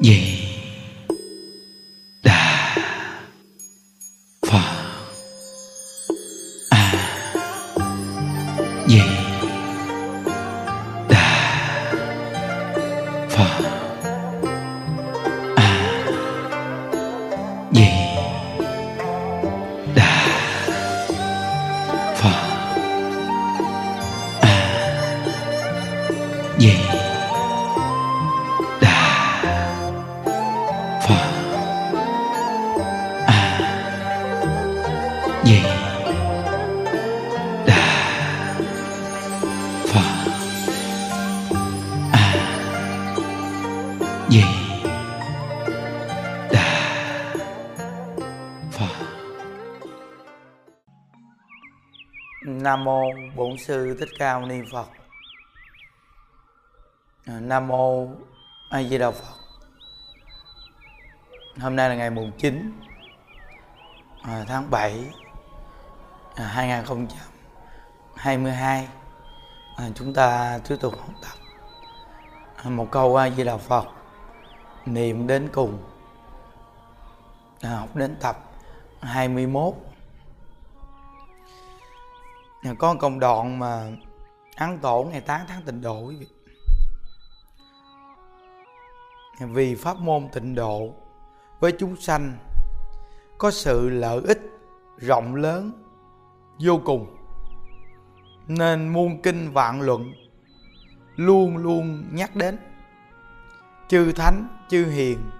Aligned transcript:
vậy. 0.00 0.39
Gì 44.30 44.44
đà 46.52 46.92
phật 48.72 49.06
Nam 52.46 52.84
mô 52.84 53.02
Bổn 53.36 53.58
sư 53.58 53.96
Thích 54.00 54.08
Ca 54.18 54.38
Mâu 54.38 54.48
Ni 54.48 54.62
Phật. 54.72 54.86
À, 57.26 57.40
Nam 57.40 57.68
mô 57.68 58.06
A 58.70 58.82
Di 58.82 58.98
Đà 58.98 59.10
Phật. 59.10 59.34
Hôm 61.60 61.76
nay 61.76 61.88
là 61.88 61.94
ngày 61.94 62.10
mùng 62.10 62.32
9 62.38 62.72
à, 64.22 64.44
tháng 64.48 64.70
7 64.70 65.12
2022. 66.36 68.88
À, 69.76 69.76
à, 69.76 69.84
chúng 69.94 70.14
ta 70.14 70.58
tiếp 70.68 70.76
tục 70.80 70.94
học 70.98 71.10
tập 71.22 71.38
một 72.70 72.88
câu 72.90 73.16
A 73.16 73.30
Di 73.30 73.44
Đà 73.44 73.56
Phật 73.56 73.99
niệm 74.86 75.26
đến 75.26 75.48
cùng. 75.52 75.78
À, 77.60 77.76
học 77.76 77.96
đến 77.96 78.16
tập 78.20 78.50
21 79.00 79.74
Nhà 82.62 82.74
có 82.74 82.92
một 82.92 82.98
công 83.00 83.20
đoạn 83.20 83.58
mà 83.58 83.90
ăn 84.54 84.78
tổ 84.78 85.08
ngày 85.10 85.20
8 85.20 85.40
tháng 85.48 85.62
tịnh 85.62 85.82
độ 85.82 86.00
quý 86.00 86.16
vị. 86.16 86.26
Vì 89.40 89.74
pháp 89.74 89.96
môn 89.96 90.28
tịnh 90.32 90.54
độ 90.54 90.94
với 91.60 91.72
chúng 91.78 91.96
sanh 91.96 92.38
có 93.38 93.50
sự 93.50 93.88
lợi 93.88 94.20
ích 94.24 94.40
rộng 94.98 95.34
lớn 95.34 95.72
vô 96.58 96.80
cùng. 96.84 97.16
Nên 98.46 98.88
muôn 98.88 99.22
kinh 99.22 99.52
vạn 99.52 99.80
luận 99.80 100.12
luôn 101.16 101.56
luôn 101.56 102.04
nhắc 102.12 102.36
đến 102.36 102.58
chư 103.90 104.12
thánh, 104.12 104.48
chư 104.68 104.86
hiền, 104.86 105.30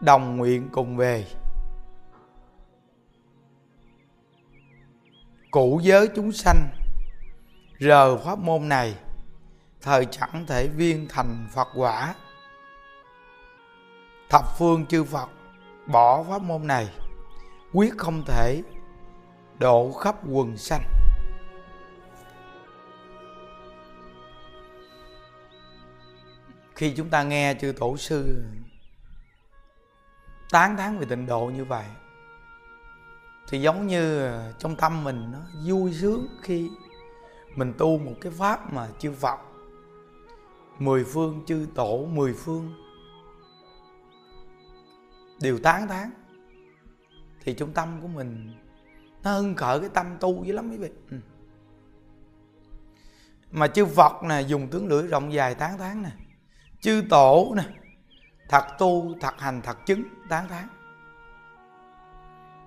đồng 0.00 0.36
nguyện 0.36 0.68
cùng 0.72 0.96
về. 0.96 1.26
Cụ 5.50 5.80
giới 5.82 6.08
chúng 6.16 6.32
sanh, 6.32 6.68
rờ 7.80 8.16
pháp 8.16 8.38
môn 8.38 8.68
này, 8.68 8.94
thời 9.82 10.06
chẳng 10.06 10.44
thể 10.46 10.68
viên 10.68 11.08
thành 11.08 11.46
phật 11.54 11.68
quả. 11.74 12.14
Thập 14.30 14.44
phương 14.58 14.86
chư 14.86 15.04
phật, 15.04 15.28
bỏ 15.86 16.22
pháp 16.22 16.42
môn 16.42 16.66
này, 16.66 16.88
quyết 17.72 17.92
không 17.98 18.22
thể 18.26 18.62
độ 19.58 19.92
khắp 19.92 20.16
quần 20.28 20.56
sanh. 20.56 20.82
Khi 26.74 26.94
chúng 26.96 27.10
ta 27.10 27.22
nghe 27.22 27.54
chư 27.60 27.72
tổ 27.72 27.96
sư 27.96 28.42
tán 30.50 30.76
thán 30.76 30.98
về 30.98 31.06
tịnh 31.06 31.26
độ 31.26 31.46
như 31.46 31.64
vậy, 31.64 31.84
thì 33.48 33.60
giống 33.60 33.86
như 33.86 34.26
à, 34.26 34.52
trong 34.58 34.76
tâm 34.76 35.04
mình 35.04 35.32
nó 35.32 35.38
vui 35.66 35.94
sướng 35.94 36.26
khi 36.42 36.70
mình 37.54 37.72
tu 37.78 37.98
một 37.98 38.14
cái 38.20 38.32
pháp 38.32 38.72
mà 38.72 38.88
chư 38.98 39.12
Phật, 39.12 39.38
mười 40.78 41.04
phương 41.04 41.42
chư 41.46 41.66
tổ, 41.74 42.06
mười 42.06 42.34
phương 42.34 42.74
đều 45.40 45.58
tán 45.58 45.88
thán, 45.88 46.10
thì 47.40 47.54
trong 47.54 47.72
tâm 47.72 48.00
của 48.02 48.08
mình 48.08 48.52
nó 49.22 49.36
hưng 49.36 49.54
khởi 49.54 49.80
cái 49.80 49.88
tâm 49.88 50.16
tu 50.20 50.44
dữ 50.44 50.52
lắm 50.52 50.70
quý 50.70 50.76
vị 50.76 50.90
ừ. 51.10 51.16
mà 53.50 53.68
chư 53.68 53.86
Phật 53.86 54.22
nè, 54.22 54.40
dùng 54.40 54.68
tướng 54.68 54.88
lưỡi 54.88 55.06
rộng 55.06 55.32
dài 55.32 55.54
tán 55.54 55.78
thán 55.78 56.02
nè 56.02 56.10
chư 56.84 57.04
tổ 57.10 57.54
nè, 57.56 57.62
thật 58.48 58.64
tu, 58.78 59.14
thật 59.20 59.34
hành, 59.38 59.62
thật 59.62 59.86
chứng, 59.86 60.04
tán 60.28 60.48
thán. 60.48 60.68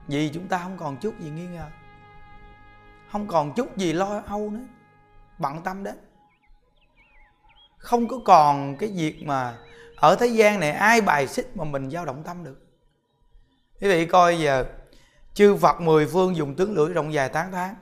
Vì 0.07 0.29
chúng 0.33 0.47
ta 0.47 0.57
không 0.57 0.78
còn 0.78 0.97
chút 0.97 1.19
gì 1.19 1.29
nghi 1.29 1.47
ngờ, 1.47 1.66
không 3.11 3.28
còn 3.28 3.53
chút 3.53 3.78
gì 3.78 3.94
lo 3.94 4.22
âu 4.28 4.50
nữa, 4.50 4.66
bận 5.39 5.61
tâm 5.63 5.83
đến. 5.83 5.95
Không 7.78 8.07
có 8.07 8.17
còn 8.25 8.78
cái 8.78 8.91
việc 8.95 9.23
mà 9.25 9.57
ở 9.95 10.16
thế 10.16 10.28
gian 10.28 10.59
này 10.59 10.72
ai 10.72 11.01
bài 11.01 11.28
xích 11.28 11.57
mà 11.57 11.63
mình 11.63 11.89
dao 11.89 12.05
động 12.05 12.23
tâm 12.23 12.44
được. 12.44 12.61
Quý 13.81 13.89
vị 13.89 14.05
coi 14.05 14.39
giờ, 14.39 14.66
chư 15.34 15.55
Phật 15.55 15.81
mười 15.81 16.07
phương 16.07 16.35
dùng 16.35 16.55
tướng 16.55 16.73
lưỡi 16.75 16.94
rộng 16.94 17.13
dài 17.13 17.29
tán 17.29 17.51
thán. 17.51 17.75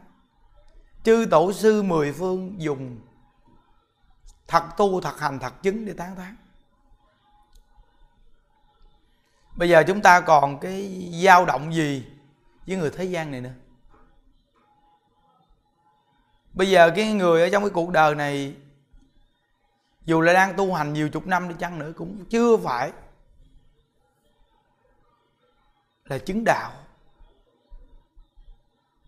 Chư 1.04 1.28
tổ 1.32 1.54
sư 1.54 1.84
mười 1.84 2.14
phương 2.14 2.62
dùng 2.62 3.00
thật 4.48 4.64
tu, 4.78 5.02
thật 5.02 5.20
hành, 5.20 5.40
thật 5.40 5.54
chứng 5.62 5.86
để 5.86 5.94
tán 5.94 6.16
thán. 6.16 6.36
Bây 9.56 9.70
giờ 9.70 9.84
chúng 9.88 10.02
ta 10.02 10.22
còn 10.22 10.60
cái 10.60 11.10
dao 11.24 11.46
động 11.46 11.74
gì 11.74 12.06
với 12.68 12.78
người 12.78 12.92
thế 12.92 13.04
gian 13.04 13.32
này 13.32 13.42
nữa? 13.42 13.54
Bây 16.54 16.70
giờ 16.70 16.92
cái 16.96 17.14
người 17.14 17.42
ở 17.42 17.50
trong 17.50 17.64
cái 17.64 17.70
cuộc 17.70 17.90
đời 17.90 18.16
này, 18.16 18.56
dù 20.06 20.22
là 20.22 20.34
đang 20.34 20.58
tu 20.58 20.74
hành 20.74 20.94
nhiều 20.94 21.10
chục 21.10 21.28
năm 21.28 21.50
đi 21.50 21.56
chăng 21.60 21.80
nữa 21.80 21.92
cũng 21.98 22.26
chưa 22.26 22.58
phải 22.58 22.92
là 26.06 26.18
chứng 26.18 26.44
đạo. 26.44 26.72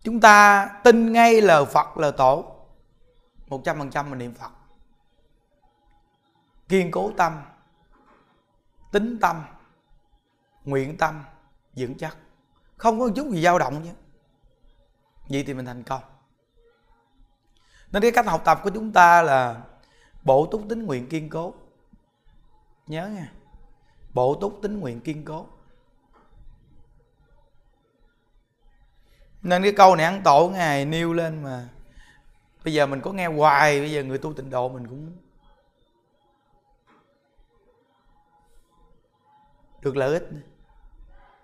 Chúng 0.02 0.20
ta 0.20 0.66
tin 0.84 1.12
ngay 1.12 1.40
lời 1.40 1.64
Phật 1.64 1.98
lời 1.98 2.12
tổ 2.12 2.54
một 3.46 3.62
trăm 3.64 3.78
phần 3.78 3.90
trăm 3.90 4.10
mình 4.10 4.18
niệm 4.18 4.34
Phật 4.34 4.50
kiên 6.68 6.90
cố 6.90 7.12
tâm, 7.16 7.42
tính 8.92 9.18
tâm, 9.20 9.44
nguyện 10.64 10.96
tâm, 10.96 11.24
vững 11.76 11.98
chắc. 11.98 12.16
Không 12.76 13.00
có 13.00 13.08
chút 13.16 13.30
gì 13.30 13.42
dao 13.42 13.58
động 13.58 13.82
chứ. 13.84 13.90
Vậy 15.28 15.44
thì 15.46 15.54
mình 15.54 15.66
thành 15.66 15.82
công. 15.82 16.02
Nên 17.92 18.02
cái 18.02 18.10
cách 18.10 18.26
học 18.26 18.42
tập 18.44 18.60
của 18.64 18.70
chúng 18.70 18.92
ta 18.92 19.22
là 19.22 19.62
bổ 20.22 20.46
túc 20.46 20.62
tính 20.68 20.86
nguyện 20.86 21.08
kiên 21.08 21.30
cố. 21.30 21.54
Nhớ 22.86 23.08
nha. 23.08 23.32
Bổ 24.14 24.34
túc 24.40 24.58
tính 24.62 24.80
nguyện 24.80 25.00
kiên 25.00 25.24
cố. 25.24 25.46
Nên 29.42 29.62
cái 29.62 29.72
câu 29.72 29.96
này 29.96 30.06
ăn 30.06 30.22
tổ 30.24 30.48
ngài 30.48 30.84
nêu 30.84 31.12
lên 31.12 31.42
mà 31.42 31.68
bây 32.64 32.74
giờ 32.74 32.86
mình 32.86 33.00
có 33.00 33.12
nghe 33.12 33.26
hoài, 33.26 33.80
bây 33.80 33.92
giờ 33.92 34.04
người 34.04 34.18
tu 34.18 34.32
tịnh 34.32 34.50
độ 34.50 34.68
mình 34.68 34.86
cũng 34.88 35.16
được 39.80 39.96
lợi 39.96 40.12
ích. 40.12 40.28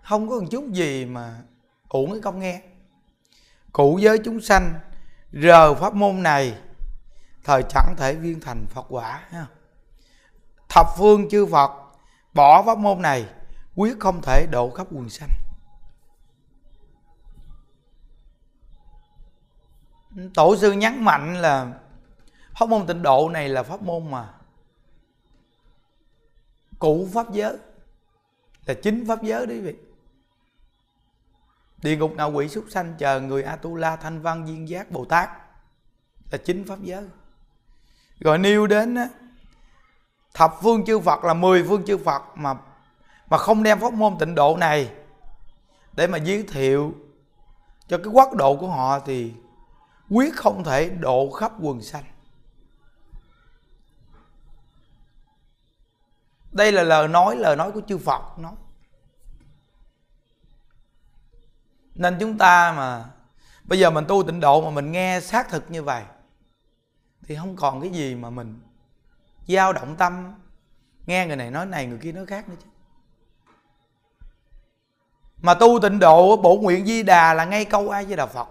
Không 0.01 0.29
có 0.29 0.39
một 0.39 0.45
chút 0.51 0.65
gì 0.71 1.05
mà 1.05 1.41
uổng 1.89 2.11
cái 2.11 2.21
công 2.21 2.39
nghe. 2.39 2.61
Cụ 3.71 3.97
giới 3.97 4.17
chúng 4.25 4.41
sanh 4.41 4.79
rờ 5.33 5.73
pháp 5.73 5.93
môn 5.93 6.23
này, 6.23 6.57
thời 7.43 7.63
chẳng 7.69 7.95
thể 7.97 8.15
viên 8.15 8.39
thành 8.39 8.65
phật 8.69 8.85
quả 8.89 9.29
thập 10.69 10.87
phương 10.97 11.29
chư 11.29 11.45
phật 11.45 11.71
bỏ 12.33 12.63
pháp 12.65 12.77
môn 12.77 13.01
này, 13.01 13.25
quyết 13.75 13.99
không 13.99 14.21
thể 14.21 14.47
độ 14.51 14.69
khắp 14.69 14.87
quần 14.91 15.09
sanh. 15.09 15.29
Tổ 20.33 20.55
sư 20.55 20.71
nhấn 20.71 21.03
mạnh 21.03 21.41
là 21.41 21.73
pháp 22.59 22.69
môn 22.69 22.87
tịnh 22.87 23.01
độ 23.01 23.29
này 23.29 23.49
là 23.49 23.63
pháp 23.63 23.81
môn 23.81 24.11
mà 24.11 24.33
cụ 26.79 27.07
pháp 27.13 27.31
giới 27.31 27.57
là 28.65 28.73
chính 28.73 29.05
pháp 29.07 29.23
giới 29.23 29.45
đấy 29.45 29.61
vị. 29.61 29.75
Địa 31.77 31.97
ngục 31.97 32.15
nào 32.15 32.31
quỷ 32.31 32.47
súc 32.47 32.65
sanh 32.69 32.93
chờ 32.97 33.21
người 33.21 33.43
atula, 33.43 33.95
thanh 33.95 34.21
văn, 34.21 34.45
viên 34.45 34.69
giác, 34.69 34.91
bồ 34.91 35.05
tát. 35.05 35.29
Là 36.31 36.37
chính 36.37 36.63
pháp 36.63 36.79
giới. 36.81 37.03
Rồi 38.19 38.37
nêu 38.37 38.67
đến 38.67 38.97
thập 40.33 40.53
phương 40.61 40.85
chư 40.85 40.99
phật 40.99 41.23
là 41.23 41.33
mười 41.33 41.63
phương 41.63 41.85
chư 41.85 41.97
phật 41.97 42.23
mà 42.35 42.55
mà 43.29 43.37
không 43.37 43.63
đem 43.63 43.79
pháp 43.79 43.93
môn 43.93 44.17
tịnh 44.19 44.35
độ 44.35 44.57
này 44.57 44.91
để 45.93 46.07
mà 46.07 46.17
giới 46.17 46.43
thiệu 46.43 46.93
cho 47.87 47.97
cái 47.97 48.07
quốc 48.07 48.35
độ 48.35 48.55
của 48.55 48.67
họ 48.67 48.99
thì 48.99 49.33
quyết 50.09 50.35
không 50.35 50.63
thể 50.63 50.89
độ 50.89 51.31
khắp 51.31 51.51
quần 51.61 51.81
sanh. 51.81 52.03
Đây 56.55 56.71
là 56.71 56.83
lời 56.83 57.07
nói 57.07 57.35
lời 57.35 57.55
nói 57.55 57.71
của 57.71 57.81
chư 57.87 57.97
phật 57.97 58.39
nói 58.39 58.53
nên 61.95 62.17
chúng 62.19 62.37
ta 62.37 62.73
mà, 62.77 63.05
bây 63.63 63.79
giờ 63.79 63.89
mình 63.89 64.05
tu 64.07 64.23
tịnh 64.23 64.39
độ 64.39 64.61
mà 64.61 64.69
mình 64.69 64.91
nghe 64.91 65.19
xác 65.19 65.49
thực 65.49 65.71
như 65.71 65.83
vậy, 65.83 66.03
thì 67.23 67.35
không 67.35 67.55
còn 67.55 67.81
cái 67.81 67.89
gì 67.89 68.15
mà 68.15 68.29
mình 68.29 68.59
dao 69.47 69.73
động 69.73 69.95
tâm, 69.95 70.33
nghe 71.05 71.27
người 71.27 71.35
này 71.35 71.51
nói 71.51 71.65
này, 71.65 71.85
người 71.85 71.97
kia 71.97 72.11
nói 72.11 72.25
khác 72.25 72.49
nữa 72.49 72.55
chứ. 72.63 72.67
Mà 75.41 75.53
tu 75.53 75.79
tịnh 75.81 75.99
độ, 75.99 76.37
bổ 76.37 76.55
nguyện 76.55 76.85
di 76.85 77.03
đà 77.03 77.33
là 77.33 77.45
ngay 77.45 77.65
câu 77.65 77.89
ai 77.89 78.05
với 78.05 78.15
đạo 78.15 78.27
phật. 78.27 78.47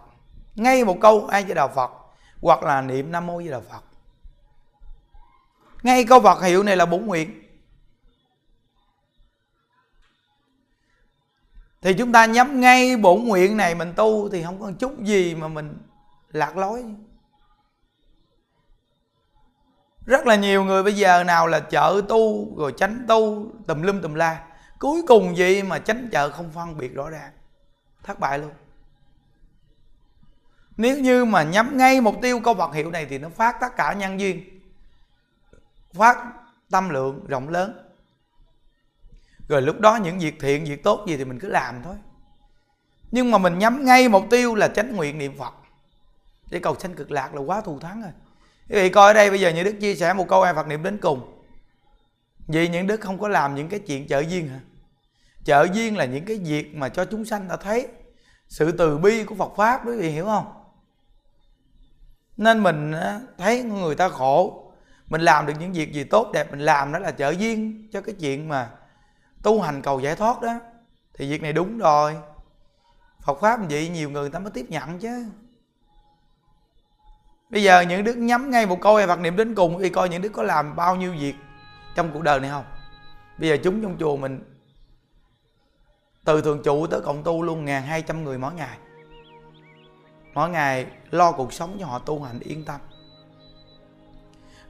Ngay 0.54 0.84
một 0.84 0.96
câu 1.00 1.26
ai 1.26 1.44
với 1.44 1.54
đạo 1.54 1.68
phật, 1.74 1.90
hoặc 2.42 2.62
là 2.62 2.82
niệm 2.82 3.12
nam 3.12 3.26
mô 3.26 3.36
với 3.36 3.48
đạo 3.48 3.62
phật. 3.70 3.84
Ngay 5.82 6.04
câu 6.04 6.20
phật 6.20 6.42
hiệu 6.42 6.62
này 6.62 6.76
là 6.76 6.86
bổ 6.86 6.98
nguyện. 6.98 7.43
Thì 11.84 11.94
chúng 11.94 12.12
ta 12.12 12.26
nhắm 12.26 12.60
ngay 12.60 12.96
bổn 12.96 13.24
nguyện 13.24 13.56
này 13.56 13.74
mình 13.74 13.92
tu 13.96 14.28
thì 14.28 14.42
không 14.42 14.60
có 14.60 14.72
chút 14.78 15.02
gì 15.02 15.34
mà 15.34 15.48
mình 15.48 15.78
lạc 16.32 16.56
lối. 16.56 16.84
Rất 20.06 20.26
là 20.26 20.34
nhiều 20.34 20.64
người 20.64 20.82
bây 20.82 20.96
giờ 20.96 21.24
nào 21.24 21.46
là 21.46 21.60
chợ 21.60 22.02
tu, 22.08 22.48
rồi 22.58 22.74
tránh 22.76 23.04
tu, 23.08 23.50
tùm 23.66 23.82
lum 23.82 24.00
tùm 24.00 24.14
la. 24.14 24.44
Cuối 24.78 25.02
cùng 25.06 25.36
gì 25.36 25.62
mà 25.62 25.78
tránh 25.78 26.08
chợ 26.12 26.30
không 26.30 26.50
phân 26.50 26.78
biệt 26.78 26.94
rõ 26.94 27.10
ràng. 27.10 27.30
Thất 28.02 28.20
bại 28.20 28.38
luôn. 28.38 28.50
Nếu 30.76 30.98
như 30.98 31.24
mà 31.24 31.42
nhắm 31.42 31.76
ngay 31.76 32.00
mục 32.00 32.14
tiêu 32.22 32.40
câu 32.40 32.54
vật 32.54 32.74
hiệu 32.74 32.90
này 32.90 33.06
thì 33.06 33.18
nó 33.18 33.28
phát 33.28 33.56
tất 33.60 33.76
cả 33.76 33.92
nhân 33.92 34.20
duyên, 34.20 34.60
phát 35.92 36.18
tâm 36.70 36.88
lượng 36.88 37.26
rộng 37.28 37.48
lớn 37.48 37.83
rồi 39.48 39.62
lúc 39.62 39.80
đó 39.80 39.96
những 39.96 40.18
việc 40.18 40.34
thiện, 40.40 40.64
việc 40.64 40.82
tốt 40.82 41.04
gì 41.06 41.16
thì 41.16 41.24
mình 41.24 41.38
cứ 41.38 41.48
làm 41.48 41.82
thôi. 41.84 41.96
Nhưng 43.10 43.30
mà 43.30 43.38
mình 43.38 43.58
nhắm 43.58 43.84
ngay 43.84 44.08
mục 44.08 44.24
tiêu 44.30 44.54
là 44.54 44.68
chánh 44.68 44.96
nguyện 44.96 45.18
niệm 45.18 45.38
phật. 45.38 45.54
Để 46.50 46.58
cầu 46.58 46.76
sanh 46.78 46.94
cực 46.94 47.10
lạc 47.10 47.34
là 47.34 47.40
quá 47.40 47.60
thù 47.60 47.78
thắng 47.78 48.02
rồi. 48.02 48.10
Quý 48.70 48.76
vị 48.76 48.88
coi 48.88 49.10
ở 49.10 49.12
đây 49.12 49.30
bây 49.30 49.40
giờ 49.40 49.50
những 49.50 49.64
đức 49.64 49.74
chia 49.80 49.94
sẻ 49.94 50.12
một 50.12 50.28
câu 50.28 50.42
ai 50.42 50.54
phật 50.54 50.66
niệm 50.66 50.82
đến 50.82 50.98
cùng. 51.02 51.42
Vì 52.46 52.68
những 52.68 52.86
đức 52.86 53.00
không 53.00 53.18
có 53.18 53.28
làm 53.28 53.54
những 53.54 53.68
cái 53.68 53.80
chuyện 53.80 54.08
trợ 54.08 54.20
duyên 54.20 54.48
hả? 54.48 54.60
Trợ 55.44 55.66
duyên 55.72 55.96
là 55.96 56.04
những 56.04 56.24
cái 56.24 56.36
việc 56.36 56.74
mà 56.74 56.88
cho 56.88 57.04
chúng 57.04 57.24
sanh 57.24 57.48
ta 57.48 57.56
thấy 57.56 57.88
sự 58.48 58.72
từ 58.72 58.98
bi 58.98 59.24
của 59.24 59.34
phật 59.34 59.52
pháp, 59.56 59.86
quý 59.86 59.96
vị 59.96 60.10
hiểu 60.10 60.24
không? 60.24 60.52
Nên 62.36 62.62
mình 62.62 62.92
thấy 63.38 63.62
người 63.62 63.94
ta 63.94 64.08
khổ, 64.08 64.72
mình 65.06 65.20
làm 65.20 65.46
được 65.46 65.52
những 65.60 65.72
việc 65.72 65.92
gì 65.92 66.04
tốt, 66.04 66.30
đẹp, 66.32 66.50
mình 66.50 66.60
làm 66.60 66.92
đó 66.92 66.98
là 66.98 67.10
trợ 67.10 67.30
duyên 67.30 67.88
cho 67.92 68.00
cái 68.00 68.14
chuyện 68.20 68.48
mà 68.48 68.70
tu 69.44 69.60
hành 69.60 69.82
cầu 69.82 70.00
giải 70.00 70.16
thoát 70.16 70.42
đó, 70.42 70.60
thì 71.14 71.30
việc 71.30 71.42
này 71.42 71.52
đúng 71.52 71.78
rồi. 71.78 72.16
Phật 73.20 73.40
pháp 73.40 73.60
vậy 73.70 73.88
nhiều 73.88 74.10
người 74.10 74.30
ta 74.30 74.38
mới 74.38 74.50
tiếp 74.50 74.66
nhận 74.68 74.98
chứ. 74.98 75.26
Bây 77.50 77.62
giờ 77.62 77.80
những 77.80 78.04
đức 78.04 78.16
nhắm 78.16 78.50
ngay 78.50 78.66
một 78.66 78.78
câu 78.80 79.00
Phật 79.06 79.20
niệm 79.20 79.36
đến 79.36 79.54
cùng 79.54 79.82
Đi 79.82 79.88
coi 79.88 80.08
những 80.08 80.22
đức 80.22 80.28
có 80.28 80.42
làm 80.42 80.76
bao 80.76 80.96
nhiêu 80.96 81.14
việc 81.18 81.34
Trong 81.94 82.10
cuộc 82.12 82.22
đời 82.22 82.40
này 82.40 82.50
không? 82.50 82.64
Bây 83.38 83.48
giờ 83.48 83.56
chúng 83.64 83.82
trong 83.82 83.96
chùa 84.00 84.16
mình, 84.16 84.44
Từ 86.24 86.42
thường 86.42 86.62
trụ 86.64 86.86
tới 86.86 87.00
cộng 87.00 87.24
tu 87.24 87.42
luôn 87.42 87.64
Ngàn 87.64 87.82
hai 87.82 88.02
trăm 88.02 88.24
người 88.24 88.38
mỗi 88.38 88.54
ngày. 88.54 88.78
Mỗi 90.34 90.50
ngày 90.50 90.86
lo 91.10 91.32
cuộc 91.32 91.52
sống 91.52 91.76
cho 91.80 91.86
họ 91.86 91.98
tu 91.98 92.22
hành 92.22 92.38
yên 92.40 92.64
tâm. 92.64 92.80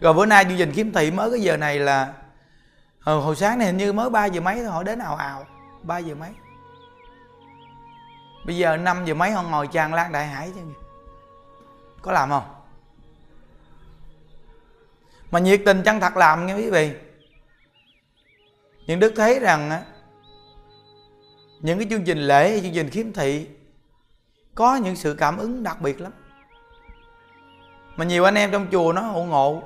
Rồi 0.01 0.15
bữa 0.15 0.27
nay 0.27 0.45
chương 0.45 0.59
trình 0.59 0.73
kiếm 0.75 0.93
thị 0.93 1.11
mới 1.11 1.31
cái 1.31 1.41
giờ 1.41 1.57
này 1.57 1.79
là 1.79 2.15
ừ, 3.05 3.21
hồi 3.21 3.37
sáng 3.37 3.59
này 3.59 3.67
hình 3.67 3.77
như 3.77 3.93
mới 3.93 4.11
3 4.11 4.27
giờ 4.27 4.41
mấy 4.41 4.57
thôi 4.57 4.67
họ 4.67 4.83
đến 4.83 4.99
ào 4.99 5.17
ào 5.17 5.47
3 5.83 5.99
giờ 5.99 6.15
mấy. 6.15 6.31
Bây 8.47 8.57
giờ 8.57 8.77
5 8.77 9.05
giờ 9.05 9.15
mấy 9.15 9.31
họ 9.31 9.43
ngồi 9.43 9.67
tràn 9.67 9.95
lan 9.95 10.13
đại 10.13 10.27
hải 10.27 10.53
chứ. 10.55 10.61
Có 12.03 12.13
làm 12.13 12.31
không? 12.31 12.55
Mà 15.31 15.39
nhiệt 15.41 15.63
tình 15.65 15.83
chân 15.83 16.01
thật 16.01 16.17
làm 16.17 16.47
nghe 16.47 16.55
quý 16.55 16.71
vị. 16.71 16.93
Những 18.87 19.01
đức 19.01 19.13
thấy 19.17 19.41
rằng 19.41 19.71
á 19.71 19.83
những 21.61 21.79
cái 21.79 21.87
chương 21.91 22.05
trình 22.05 22.19
lễ 22.19 22.51
hay 22.51 22.61
chương 22.61 22.75
trình 22.75 22.91
khiếm 22.91 23.13
thị 23.13 23.49
có 24.55 24.77
những 24.77 24.97
sự 24.97 25.17
cảm 25.19 25.37
ứng 25.37 25.63
đặc 25.63 25.81
biệt 25.81 26.01
lắm. 26.01 26.13
Mà 27.97 28.05
nhiều 28.05 28.25
anh 28.25 28.35
em 28.35 28.53
trong 28.53 28.67
chùa 28.73 28.93
nó 28.93 29.13
ủng 29.13 29.29
hộ 29.29 29.63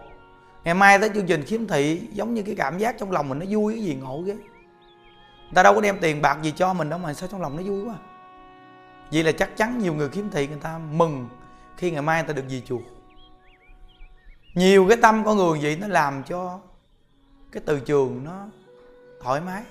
ngày 0.69 0.75
mai 0.75 0.99
tới 0.99 1.11
chương 1.15 1.27
trình 1.27 1.43
khiếm 1.43 1.67
thị, 1.67 2.01
giống 2.13 2.35
như 2.35 2.43
cái 2.43 2.55
cảm 2.55 2.79
giác 2.79 2.99
trong 2.99 3.11
lòng 3.11 3.29
mình 3.29 3.39
nó 3.39 3.47
vui, 3.49 3.75
cái 3.75 3.83
gì 3.83 3.95
ngộ 3.95 4.23
ghê. 4.23 4.35
Người 4.35 5.55
ta 5.55 5.63
đâu 5.63 5.75
có 5.75 5.81
đem 5.81 5.99
tiền 6.01 6.23
bạc 6.23 6.39
gì 6.43 6.53
cho 6.57 6.75
mình 6.75 6.91
đâu 6.91 6.99
mà 6.99 7.15
sao 7.15 7.29
trong 7.29 7.43
lòng 7.43 7.57
nó 7.57 7.63
vui 7.63 7.85
quá 7.85 7.95
à. 7.95 8.01
vậy 9.13 9.25
là 9.25 9.33
chắc 9.33 9.57
chắn 9.57 9.79
nhiều 9.79 9.95
người 9.95 10.09
khiếm 10.09 10.31
thị, 10.31 10.47
người 10.47 10.59
ta 10.63 10.79
mừng 10.79 11.29
khi 11.77 11.91
ngày 11.91 12.03
mai 12.03 12.23
người 12.23 12.29
ta 12.29 12.33
được 12.33 12.49
gì 12.49 12.63
chùa. 12.67 12.79
Nhiều 14.55 14.87
cái 14.89 14.97
tâm 14.97 15.25
con 15.25 15.37
người 15.37 15.59
vậy 15.63 15.77
nó 15.81 15.87
làm 15.87 16.23
cho 16.23 16.61
cái 17.53 17.63
từ 17.67 17.81
trường 17.81 18.25
nó 18.25 18.47
thoải 19.23 19.41
mái. 19.41 19.63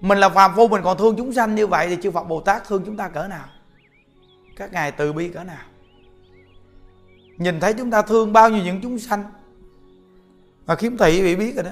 Mình 0.00 0.18
là 0.18 0.28
phàm 0.28 0.54
phu, 0.56 0.68
mình 0.68 0.82
còn 0.84 0.98
thương 0.98 1.16
chúng 1.16 1.32
sanh 1.32 1.54
như 1.54 1.66
vậy 1.66 1.88
thì 1.88 1.98
chư 2.02 2.10
Phật 2.10 2.24
Bồ 2.24 2.40
Tát 2.40 2.64
thương 2.64 2.82
chúng 2.86 2.96
ta 2.96 3.08
cỡ 3.08 3.28
nào? 3.28 3.46
Các 4.56 4.72
ngài 4.72 4.92
từ 4.92 5.12
bi 5.12 5.28
cỡ 5.28 5.44
nào? 5.44 5.73
Nhìn 7.36 7.60
thấy 7.60 7.74
chúng 7.74 7.90
ta 7.90 8.02
thương 8.02 8.32
bao 8.32 8.50
nhiêu 8.50 8.64
những 8.64 8.80
chúng 8.82 8.98
sanh. 8.98 9.24
Mà 10.66 10.74
khiếm 10.74 10.96
thị 10.96 11.22
bị 11.22 11.36
biết 11.36 11.54
rồi 11.54 11.64
đó. 11.64 11.70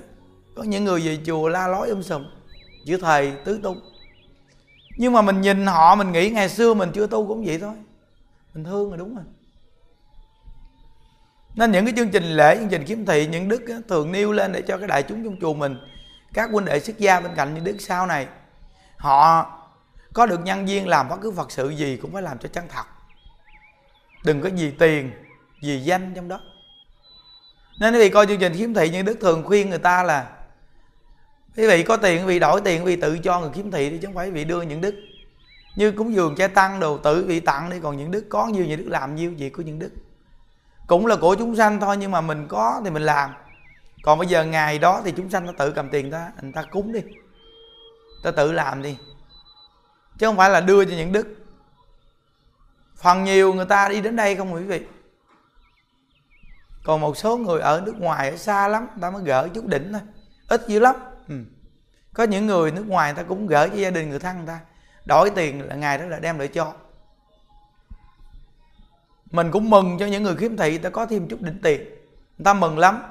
Có 0.57 0.63
những 0.63 0.85
người 0.85 1.01
về 1.01 1.19
chùa 1.27 1.49
la 1.49 1.69
lối 1.69 1.89
um 1.89 2.03
sùm, 2.03 2.25
chữ 2.87 2.99
thầy, 3.03 3.33
tứ 3.45 3.61
tu. 3.63 3.77
Nhưng 4.97 5.13
mà 5.13 5.23
mình 5.23 5.41
nhìn 5.41 5.67
họ, 5.67 5.95
mình 5.95 6.13
nghĩ 6.13 6.31
ngày 6.31 6.49
xưa 6.49 6.75
mình 6.75 6.91
chưa 6.95 7.07
tu 7.07 7.27
cũng 7.27 7.45
vậy 7.45 7.59
thôi. 7.59 7.75
Mình 8.55 8.65
thương 8.65 8.89
rồi 8.89 8.99
đúng 8.99 9.15
rồi. 9.15 9.25
Nên 11.55 11.73
những 11.73 11.85
cái 11.85 11.95
chương 11.97 12.11
trình 12.11 12.25
lễ, 12.25 12.57
chương 12.59 12.69
trình 12.69 12.85
kiếm 12.87 13.07
thị, 13.07 13.27
những 13.27 13.49
đức 13.49 13.63
thường 13.89 14.13
nêu 14.13 14.33
lên 14.33 14.53
để 14.53 14.63
cho 14.63 14.79
cái 14.79 14.89
đại 14.89 15.03
chúng 15.03 15.25
trong 15.25 15.37
chùa 15.41 15.55
mình, 15.55 15.77
các 16.35 16.51
huynh 16.51 16.65
đệ 16.65 16.81
xuất 16.81 16.99
gia 16.99 17.21
bên 17.21 17.35
cạnh 17.37 17.55
những 17.55 17.65
đức 17.65 17.77
sau 17.79 18.07
này, 18.07 18.27
họ 18.97 19.51
có 20.13 20.27
được 20.27 20.41
nhân 20.45 20.67
viên 20.67 20.89
làm 20.89 21.09
bất 21.09 21.17
cứ 21.23 21.31
phật 21.31 21.51
sự 21.53 21.69
gì 21.69 21.97
cũng 22.03 22.13
phải 22.13 22.23
làm 22.23 22.39
cho 22.39 22.49
chân 22.49 22.65
thật. 22.69 22.85
Đừng 24.25 24.41
có 24.41 24.49
gì 24.49 24.73
tiền 24.79 25.11
vì 25.63 25.79
danh 25.79 26.13
trong 26.15 26.29
đó. 26.29 26.41
Nên 27.81 27.95
quý 27.95 27.99
vị 27.99 28.09
coi 28.09 28.27
chương 28.27 28.39
trình 28.39 28.53
kiếm 28.59 28.75
thị 28.75 28.91
những 28.91 29.05
đức 29.05 29.19
thường 29.21 29.45
khuyên 29.45 29.71
người 29.71 29.79
ta 29.79 30.03
là, 30.03 30.29
quý 31.57 31.67
vị 31.67 31.83
có 31.83 31.97
tiền, 31.97 32.21
quý 32.21 32.27
vị 32.27 32.39
đổi 32.39 32.61
tiền, 32.61 32.85
quý 32.85 32.97
vị 32.97 33.03
tự 33.03 33.19
cho 33.19 33.41
người 33.41 33.51
kiếm 33.55 33.71
thị 33.71 33.91
đi, 33.91 33.99
chứ 33.99 34.07
không 34.07 34.15
phải 34.15 34.27
quý 34.27 34.33
vị 34.33 34.45
đưa 34.45 34.63
những 34.63 34.81
đức. 34.81 34.95
Như 35.77 35.93
cúng 35.93 36.15
dường 36.15 36.35
cha 36.37 36.49
tăng 36.49 36.81
đồ 36.81 36.99
tự 36.99 37.21
quý 37.21 37.25
vị 37.25 37.41
tặng 37.41 37.71
đi, 37.71 37.81
còn 37.83 37.97
những 37.97 38.11
đức 38.11 38.25
có 38.29 38.47
nhiều, 38.47 38.65
những 38.65 38.79
đức 38.79 38.89
làm 38.91 39.15
nhiêu 39.15 39.35
việc 39.37 39.53
của 39.53 39.63
những 39.63 39.79
đức. 39.79 39.91
Cũng 40.87 41.07
là 41.07 41.17
của 41.17 41.35
chúng 41.35 41.57
sanh 41.57 41.81
thôi, 41.81 41.97
nhưng 41.97 42.11
mà 42.11 42.21
mình 42.21 42.47
có 42.49 42.81
thì 42.85 42.91
mình 42.91 43.03
làm. 43.03 43.31
Còn 44.03 44.19
bây 44.19 44.27
giờ 44.27 44.45
ngày 44.45 44.79
đó 44.79 45.03
thì 45.05 45.13
chúng 45.17 45.31
sanh 45.31 45.47
nó 45.47 45.53
tự 45.59 45.71
cầm 45.71 45.91
tiền 45.91 46.11
ta, 46.11 46.33
người 46.43 46.53
ta 46.53 46.63
cúng 46.63 46.93
đi. 46.93 47.01
Ta 48.25 48.31
tự 48.31 48.53
làm 48.53 48.83
đi. 48.83 48.97
Chứ 50.19 50.27
không 50.27 50.37
phải 50.37 50.51
là 50.51 50.61
đưa 50.61 50.85
cho 50.85 50.91
những 50.91 51.13
đức. 51.13 51.37
Phần 52.97 53.25
nhiều 53.25 53.55
người 53.55 53.67
ta 53.67 53.89
đi 53.89 54.01
đến 54.01 54.17
đây 54.17 54.37
không, 54.37 54.55
quý 54.55 54.63
vị 54.63 54.81
còn 56.85 57.01
một 57.01 57.17
số 57.17 57.37
người 57.37 57.61
ở 57.61 57.83
nước 57.87 57.95
ngoài 57.99 58.31
ở 58.31 58.37
xa 58.37 58.69
lắm 58.69 58.89
ta 59.01 59.11
mới 59.11 59.23
gỡ 59.23 59.49
chút 59.55 59.67
đỉnh 59.67 59.93
thôi. 59.93 60.01
Ít 60.49 60.63
dữ 60.69 60.79
lắm. 60.79 60.97
Ừ. 61.29 61.35
có 62.15 62.25
những 62.25 62.47
người 62.47 62.71
nước 62.71 62.87
ngoài 62.87 63.15
ta 63.15 63.23
cũng 63.23 63.47
gỡ 63.47 63.69
cho 63.69 63.75
gia 63.75 63.91
đình 63.91 64.11
người 64.11 64.19
thân 64.19 64.37
người 64.37 64.47
ta. 64.47 64.61
Đổi 65.05 65.31
tiền 65.31 65.69
là 65.69 65.75
ngày 65.75 65.99
đó 65.99 66.05
là 66.05 66.19
đem 66.19 66.39
lại 66.39 66.49
cho. 66.49 66.73
Mình 69.31 69.51
cũng 69.51 69.71
mừng 69.71 69.97
cho 69.99 70.07
những 70.07 70.23
người 70.23 70.37
khiếm 70.37 70.57
thị 70.57 70.79
ta 70.79 70.91
có 70.91 71.07
thêm 71.07 71.29
chút 71.29 71.41
đỉnh 71.41 71.61
tiền. 71.63 71.81
Người 72.39 72.45
ta 72.45 72.55
mừng 72.55 72.79
lắm. 72.79 73.03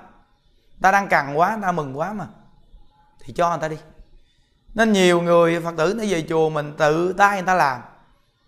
Ta 0.81 0.91
đang 0.91 1.07
cần 1.07 1.37
quá 1.37 1.59
ta 1.61 1.71
mừng 1.71 1.97
quá 1.97 2.13
mà. 2.13 2.27
Thì 3.19 3.33
cho 3.33 3.49
người 3.49 3.59
ta 3.61 3.67
đi. 3.67 3.77
Nên 4.73 4.91
nhiều 4.91 5.21
người 5.21 5.61
phật 5.61 5.73
tử 5.77 5.93
nó 5.97 6.03
về 6.07 6.25
chùa 6.29 6.49
mình 6.49 6.73
tự 6.77 7.13
tay 7.13 7.37
người 7.37 7.45
ta 7.45 7.53
làm. 7.53 7.81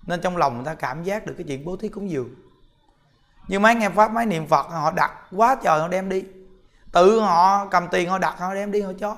Nên 0.08 0.22
trong 0.22 0.38
lòng 0.38 0.56
người 0.56 0.66
ta 0.66 0.74
cảm 0.76 1.04
giác 1.04 1.26
được 1.26 1.34
cái 1.38 1.46
chuyện 1.48 1.66
bố 1.66 1.78
thí 1.78 1.90
cúng 1.90 2.10
dường 2.10 2.43
như 3.48 3.60
mấy 3.60 3.76
nghe 3.76 3.90
pháp, 3.90 4.12
mấy 4.12 4.26
niệm 4.26 4.48
phật, 4.48 4.68
họ 4.70 4.92
đặt 4.92 5.12
quá 5.32 5.56
trời, 5.64 5.80
họ 5.80 5.88
đem 5.88 6.10
đi. 6.10 6.24
Tự 6.92 7.20
họ 7.20 7.66
cầm 7.66 7.88
tiền 7.92 8.10
họ 8.10 8.18
đặt, 8.18 8.40
họ 8.40 8.54
đem 8.54 8.72
đi 8.72 8.82
họ 8.82 8.92
cho. 9.00 9.18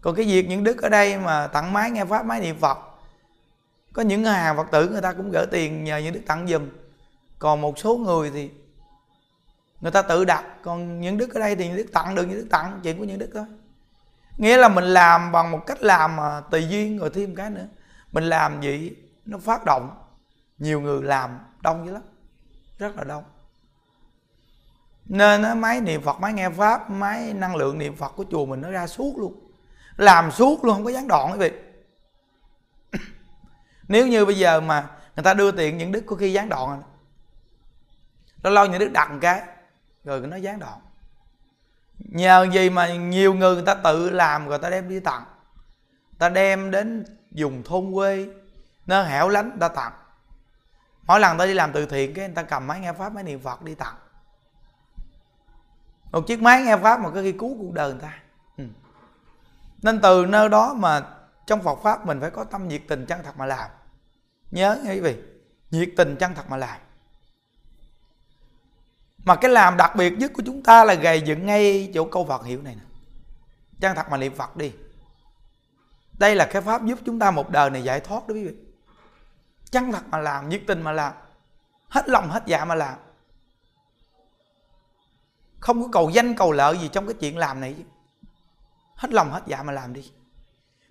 Còn 0.00 0.14
cái 0.14 0.26
việc 0.26 0.48
những 0.48 0.64
đức 0.64 0.82
ở 0.82 0.88
đây 0.88 1.18
mà 1.18 1.46
tặng 1.46 1.72
máy 1.72 1.90
nghe 1.90 2.04
pháp 2.04 2.24
máy 2.24 2.40
niệm 2.40 2.58
phật, 2.60 2.78
có 3.92 4.02
những 4.02 4.24
hàng 4.24 4.56
phật 4.56 4.66
tử, 4.70 4.88
người 4.88 5.02
ta 5.02 5.12
cũng 5.12 5.30
gửi 5.30 5.46
tiền 5.50 5.84
nhờ 5.84 5.98
những 5.98 6.14
đức 6.14 6.20
tặng 6.26 6.46
giùm. 6.46 6.68
Còn 7.38 7.60
một 7.60 7.78
số 7.78 7.96
người 7.96 8.30
thì 8.30 8.50
người 9.80 9.92
ta 9.92 10.02
tự 10.02 10.24
đặt, 10.24 10.44
còn 10.62 11.00
những 11.00 11.18
đức 11.18 11.34
ở 11.34 11.40
đây 11.40 11.56
thì 11.56 11.68
những 11.68 11.76
đức 11.76 11.86
tặng 11.92 12.14
được, 12.14 12.24
những 12.24 12.38
đức 12.38 12.48
tặng, 12.50 12.80
chuyện 12.82 12.98
của 12.98 13.04
những 13.04 13.18
đức 13.18 13.30
thôi. 13.34 13.44
Nghĩa 14.36 14.56
là 14.56 14.68
mình 14.68 14.84
làm 14.84 15.32
bằng 15.32 15.50
một 15.50 15.60
cách 15.66 15.82
làm 15.82 16.16
mà 16.16 16.40
tùy 16.50 16.68
duyên 16.68 16.98
rồi 16.98 17.10
thêm 17.14 17.34
cái 17.34 17.50
nữa. 17.50 17.66
Mình 18.12 18.24
làm 18.24 18.60
gì 18.60 18.92
nó 19.24 19.38
phát 19.38 19.64
động, 19.64 19.90
nhiều 20.58 20.80
người 20.80 21.02
làm 21.02 21.38
đông 21.60 21.86
dữ 21.86 21.92
lắm 21.92 22.02
rất 22.84 22.96
là 22.96 23.04
đông. 23.04 23.24
Nên 25.04 25.60
máy 25.60 25.80
niệm 25.80 26.02
phật, 26.02 26.20
máy 26.20 26.32
nghe 26.32 26.50
pháp, 26.50 26.90
máy 26.90 27.32
năng 27.34 27.56
lượng 27.56 27.78
niệm 27.78 27.96
phật 27.96 28.08
của 28.16 28.24
chùa 28.30 28.46
mình 28.46 28.60
nó 28.60 28.70
ra 28.70 28.86
suốt 28.86 29.18
luôn. 29.18 29.50
Làm 29.96 30.30
suốt 30.30 30.64
luôn, 30.64 30.74
không 30.74 30.84
có 30.84 30.90
gián 30.90 31.08
đoạn 31.08 31.32
quý 31.32 31.38
vị. 31.38 31.52
Nếu 33.88 34.06
như 34.06 34.24
bây 34.24 34.38
giờ 34.38 34.60
mà 34.60 34.90
người 35.16 35.22
ta 35.22 35.34
đưa 35.34 35.50
tiền 35.50 35.78
những 35.78 35.92
đức 35.92 36.04
có 36.06 36.16
khi 36.16 36.32
gián 36.32 36.48
đoạn 36.48 36.68
rồi 36.70 36.78
lâu 38.44 38.52
lâu 38.52 38.66
những 38.66 38.78
đức 38.78 38.92
đặt 38.92 39.10
một 39.10 39.18
cái, 39.20 39.42
rồi 40.04 40.20
nó 40.20 40.36
gián 40.36 40.58
đoạn. 40.58 40.80
Nhờ 41.98 42.48
gì 42.52 42.70
mà 42.70 42.94
nhiều 42.94 43.34
người 43.34 43.54
người 43.54 43.64
ta 43.64 43.74
tự 43.74 44.10
làm 44.10 44.48
rồi 44.48 44.58
ta 44.58 44.70
đem 44.70 44.88
đi 44.88 45.00
tặng. 45.00 45.24
Ta 46.18 46.28
đem 46.28 46.70
đến 46.70 47.04
dùng 47.30 47.62
thôn 47.62 47.92
quê 47.94 48.26
nơi 48.86 49.06
hẻo 49.06 49.28
lánh, 49.28 49.56
ta 49.60 49.68
tặng 49.68 49.92
mỗi 51.06 51.20
lần 51.20 51.38
ta 51.38 51.46
đi 51.46 51.54
làm 51.54 51.72
từ 51.72 51.86
thiện 51.86 52.14
cái 52.14 52.26
người 52.26 52.34
ta 52.34 52.42
cầm 52.42 52.66
máy 52.66 52.80
nghe 52.80 52.92
pháp, 52.92 53.12
máy 53.12 53.24
niệm 53.24 53.40
phật 53.40 53.62
đi 53.62 53.74
tặng. 53.74 53.94
Một 56.12 56.26
chiếc 56.26 56.42
máy 56.42 56.62
nghe 56.62 56.76
pháp 56.76 57.00
mà 57.00 57.10
có 57.10 57.22
khi 57.22 57.32
cứu 57.32 57.56
cuộc 57.58 57.72
đời 57.72 57.92
người 57.92 58.02
ta. 58.02 58.18
Ừ. 58.56 58.64
nên 59.82 60.00
từ 60.00 60.26
nơi 60.26 60.48
đó 60.48 60.74
mà 60.74 61.02
trong 61.46 61.62
Phật 61.62 61.78
pháp 61.82 62.06
mình 62.06 62.20
phải 62.20 62.30
có 62.30 62.44
tâm 62.44 62.68
nhiệt 62.68 62.82
tình 62.88 63.06
chân 63.06 63.20
thật 63.24 63.38
mà 63.38 63.46
làm. 63.46 63.70
Nhớ 64.50 64.80
nghe 64.84 64.92
quý 64.92 65.00
vị, 65.00 65.16
nhiệt 65.70 65.88
tình 65.96 66.16
chân 66.16 66.34
thật 66.34 66.50
mà 66.50 66.56
làm. 66.56 66.80
Mà 69.24 69.36
cái 69.36 69.50
làm 69.50 69.76
đặc 69.76 69.96
biệt 69.96 70.10
nhất 70.18 70.32
của 70.34 70.42
chúng 70.46 70.62
ta 70.62 70.84
là 70.84 70.94
gầy 70.94 71.20
dựng 71.20 71.46
ngay 71.46 71.90
chỗ 71.94 72.04
câu 72.04 72.24
Phật 72.24 72.44
hiểu 72.44 72.62
này 72.62 72.74
nè. 72.74 72.82
Chân 73.80 73.96
thật 73.96 74.10
mà 74.10 74.16
niệm 74.16 74.34
Phật 74.34 74.56
đi. 74.56 74.72
Đây 76.18 76.34
là 76.34 76.46
cái 76.52 76.62
pháp 76.62 76.84
giúp 76.84 76.98
chúng 77.06 77.18
ta 77.18 77.30
một 77.30 77.50
đời 77.50 77.70
này 77.70 77.84
giải 77.84 78.00
thoát 78.00 78.28
đó 78.28 78.34
quý 78.34 78.44
vị 78.44 78.54
chân 79.74 79.92
thật 79.92 80.02
mà 80.10 80.18
làm, 80.18 80.48
nhiệt 80.48 80.62
tình 80.66 80.82
mà 80.82 80.92
làm. 80.92 81.12
Hết 81.88 82.08
lòng, 82.08 82.30
hết 82.30 82.42
dạ 82.46 82.64
mà 82.64 82.74
làm. 82.74 82.98
Không 85.60 85.82
có 85.82 85.88
cầu 85.92 86.10
danh, 86.10 86.34
cầu 86.34 86.52
lợi 86.52 86.78
gì 86.78 86.88
trong 86.88 87.06
cái 87.06 87.14
chuyện 87.20 87.38
làm 87.38 87.60
này 87.60 87.74
hết 88.96 89.12
lòng, 89.14 89.30
hết 89.30 89.42
dạ 89.46 89.62
mà 89.62 89.72
làm 89.72 89.92
đi. 89.92 90.12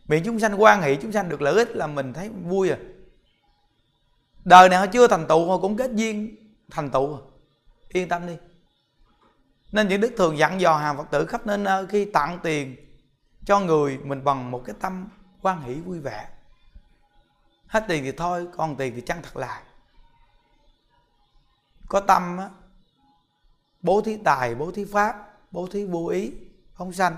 Miệng 0.05 0.23
chúng 0.25 0.39
sanh 0.39 0.61
quan 0.61 0.81
hệ 0.81 0.95
chúng 0.95 1.11
sanh 1.11 1.29
được 1.29 1.41
lợi 1.41 1.53
ích 1.53 1.75
là 1.75 1.87
mình 1.87 2.13
thấy 2.13 2.29
vui 2.29 2.69
à. 2.69 2.77
Đời 4.43 4.69
này 4.69 4.79
họ 4.79 4.85
chưa 4.87 5.07
thành 5.07 5.27
tựu, 5.27 5.49
họ 5.49 5.57
cũng 5.57 5.77
kết 5.77 5.91
duyên 5.91 6.35
thành 6.71 6.91
tựu 6.91 7.15
à. 7.15 7.21
yên 7.89 8.09
tâm 8.09 8.27
đi. 8.27 8.37
Nên 9.71 9.87
những 9.87 10.01
đức 10.01 10.13
thường 10.17 10.37
dặn 10.37 10.61
dò 10.61 10.77
hàng 10.77 10.97
phật 10.97 11.07
tử 11.11 11.25
khắp 11.25 11.47
nên 11.47 11.63
nơi 11.63 11.87
khi 11.87 12.05
tặng 12.05 12.39
tiền 12.43 12.75
cho 13.45 13.59
người, 13.59 13.97
mình 13.97 14.23
bằng 14.23 14.51
một 14.51 14.63
cái 14.65 14.75
tâm 14.81 15.09
quan 15.41 15.61
hỷ 15.61 15.73
vui 15.73 15.99
vẻ 15.99 16.27
hết 17.73 17.85
tiền 17.87 18.03
thì 18.03 18.11
thôi, 18.11 18.47
còn 18.57 18.75
tiền 18.75 18.93
thì 18.95 19.01
chăng 19.01 19.21
thật 19.21 19.37
lại 19.37 19.63
có 21.93 21.99
tâm 21.99 22.37
á, 22.37 22.49
bố 23.81 24.01
thí 24.01 24.17
tài, 24.17 24.55
bố 24.55 24.71
thí 24.71 24.85
pháp, 24.85 25.33
bố 25.51 25.67
thí 25.71 25.85
vô 25.85 26.07
ý, 26.07 26.33
không 26.73 26.93
sanh. 26.93 27.15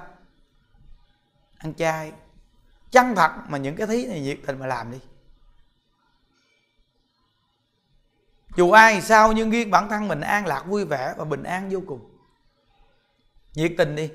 Ăn 1.57 1.73
chay. 1.73 2.11
Chân 2.91 3.15
thật 3.15 3.31
mà 3.47 3.57
những 3.57 3.75
cái 3.75 3.87
thí 3.87 4.07
này 4.07 4.21
nhiệt 4.21 4.39
tình 4.47 4.59
mà 4.59 4.67
làm 4.67 4.91
đi. 4.91 4.99
Dù 8.55 8.71
ai 8.71 9.01
sao 9.01 9.31
nhưng 9.31 9.49
riêng 9.49 9.71
bản 9.71 9.89
thân 9.89 10.07
mình 10.07 10.21
an 10.21 10.45
lạc, 10.45 10.63
vui 10.67 10.85
vẻ 10.85 11.13
và 11.17 11.25
bình 11.25 11.43
an 11.43 11.69
vô 11.71 11.79
cùng. 11.87 12.17
Nhiệt 13.53 13.71
tình 13.77 13.95
đi. 13.95 14.11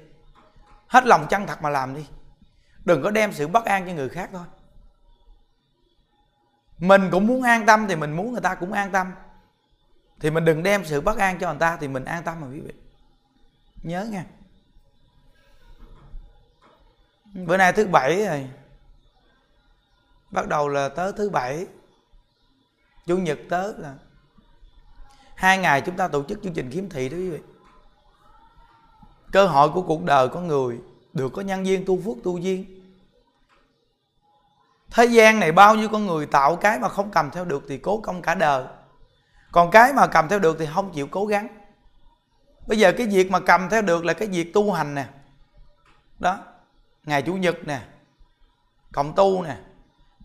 Hết 0.86 1.06
lòng 1.06 1.26
chân 1.30 1.46
thật 1.46 1.62
mà 1.62 1.70
làm 1.70 1.94
đi. 1.94 2.06
Đừng 2.84 3.02
có 3.02 3.10
đem 3.10 3.32
sự 3.32 3.48
bất 3.48 3.64
an 3.64 3.86
cho 3.86 3.92
người 3.92 4.08
khác 4.08 4.30
thôi 4.32 4.44
mình 6.80 7.08
cũng 7.12 7.26
muốn 7.26 7.42
an 7.42 7.66
tâm 7.66 7.86
thì 7.88 7.96
mình 7.96 8.16
muốn 8.16 8.32
người 8.32 8.40
ta 8.40 8.54
cũng 8.54 8.72
an 8.72 8.92
tâm. 8.92 9.12
Thì 10.20 10.30
mình 10.30 10.44
đừng 10.44 10.62
đem 10.62 10.84
sự 10.84 11.00
bất 11.00 11.18
an 11.18 11.38
cho 11.40 11.50
người 11.50 11.60
ta 11.60 11.76
thì 11.76 11.88
mình 11.88 12.04
an 12.04 12.22
tâm 12.22 12.40
mà 12.40 12.46
quý 12.46 12.60
vị. 12.60 12.72
Nhớ 13.82 14.04
nha. 14.04 14.24
Bữa 17.34 17.56
nay 17.56 17.72
thứ 17.72 17.86
bảy 17.86 18.26
rồi. 18.26 18.50
Bắt 20.30 20.48
đầu 20.48 20.68
là 20.68 20.88
tới 20.88 21.12
thứ 21.16 21.30
bảy. 21.30 21.66
Chủ 23.06 23.18
nhật 23.18 23.38
tới 23.50 23.72
là. 23.78 23.94
Hai 25.34 25.58
ngày 25.58 25.80
chúng 25.80 25.96
ta 25.96 26.08
tổ 26.08 26.24
chức 26.24 26.42
chương 26.42 26.54
trình 26.54 26.70
kiếm 26.70 26.88
thị 26.88 27.08
đó 27.08 27.16
quý 27.16 27.30
vị. 27.30 27.38
Cơ 29.32 29.46
hội 29.46 29.70
của 29.70 29.82
cuộc 29.82 30.04
đời 30.04 30.28
con 30.28 30.46
người, 30.46 30.78
được 31.12 31.32
có 31.32 31.42
nhân 31.42 31.64
viên 31.64 31.84
tu 31.84 32.02
phước 32.02 32.24
tu 32.24 32.38
duyên 32.38 32.79
thế 34.90 35.04
gian 35.04 35.40
này 35.40 35.52
bao 35.52 35.74
nhiêu 35.74 35.88
con 35.88 36.06
người 36.06 36.26
tạo 36.26 36.56
cái 36.56 36.78
mà 36.78 36.88
không 36.88 37.10
cầm 37.10 37.30
theo 37.30 37.44
được 37.44 37.64
thì 37.68 37.78
cố 37.78 38.00
công 38.00 38.22
cả 38.22 38.34
đời. 38.34 38.64
Còn 39.52 39.70
cái 39.70 39.92
mà 39.92 40.06
cầm 40.06 40.28
theo 40.28 40.38
được 40.38 40.56
thì 40.58 40.68
không 40.74 40.92
chịu 40.92 41.06
cố 41.06 41.26
gắng. 41.26 41.48
Bây 42.66 42.78
giờ 42.78 42.92
cái 42.92 43.06
việc 43.06 43.30
mà 43.30 43.40
cầm 43.40 43.68
theo 43.68 43.82
được 43.82 44.04
là 44.04 44.12
cái 44.12 44.28
việc 44.28 44.54
tu 44.54 44.72
hành 44.72 44.94
nè. 44.94 45.06
Đó, 46.18 46.38
ngày 47.04 47.22
chủ 47.22 47.34
nhật 47.34 47.56
nè, 47.64 47.80
cộng 48.92 49.14
tu 49.14 49.42
nè, 49.42 49.56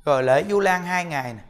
rồi 0.05 0.23
lễ 0.23 0.43
du 0.49 0.59
lan 0.59 0.83
hai 0.83 1.05
ngày 1.05 1.33
nè. 1.33 1.43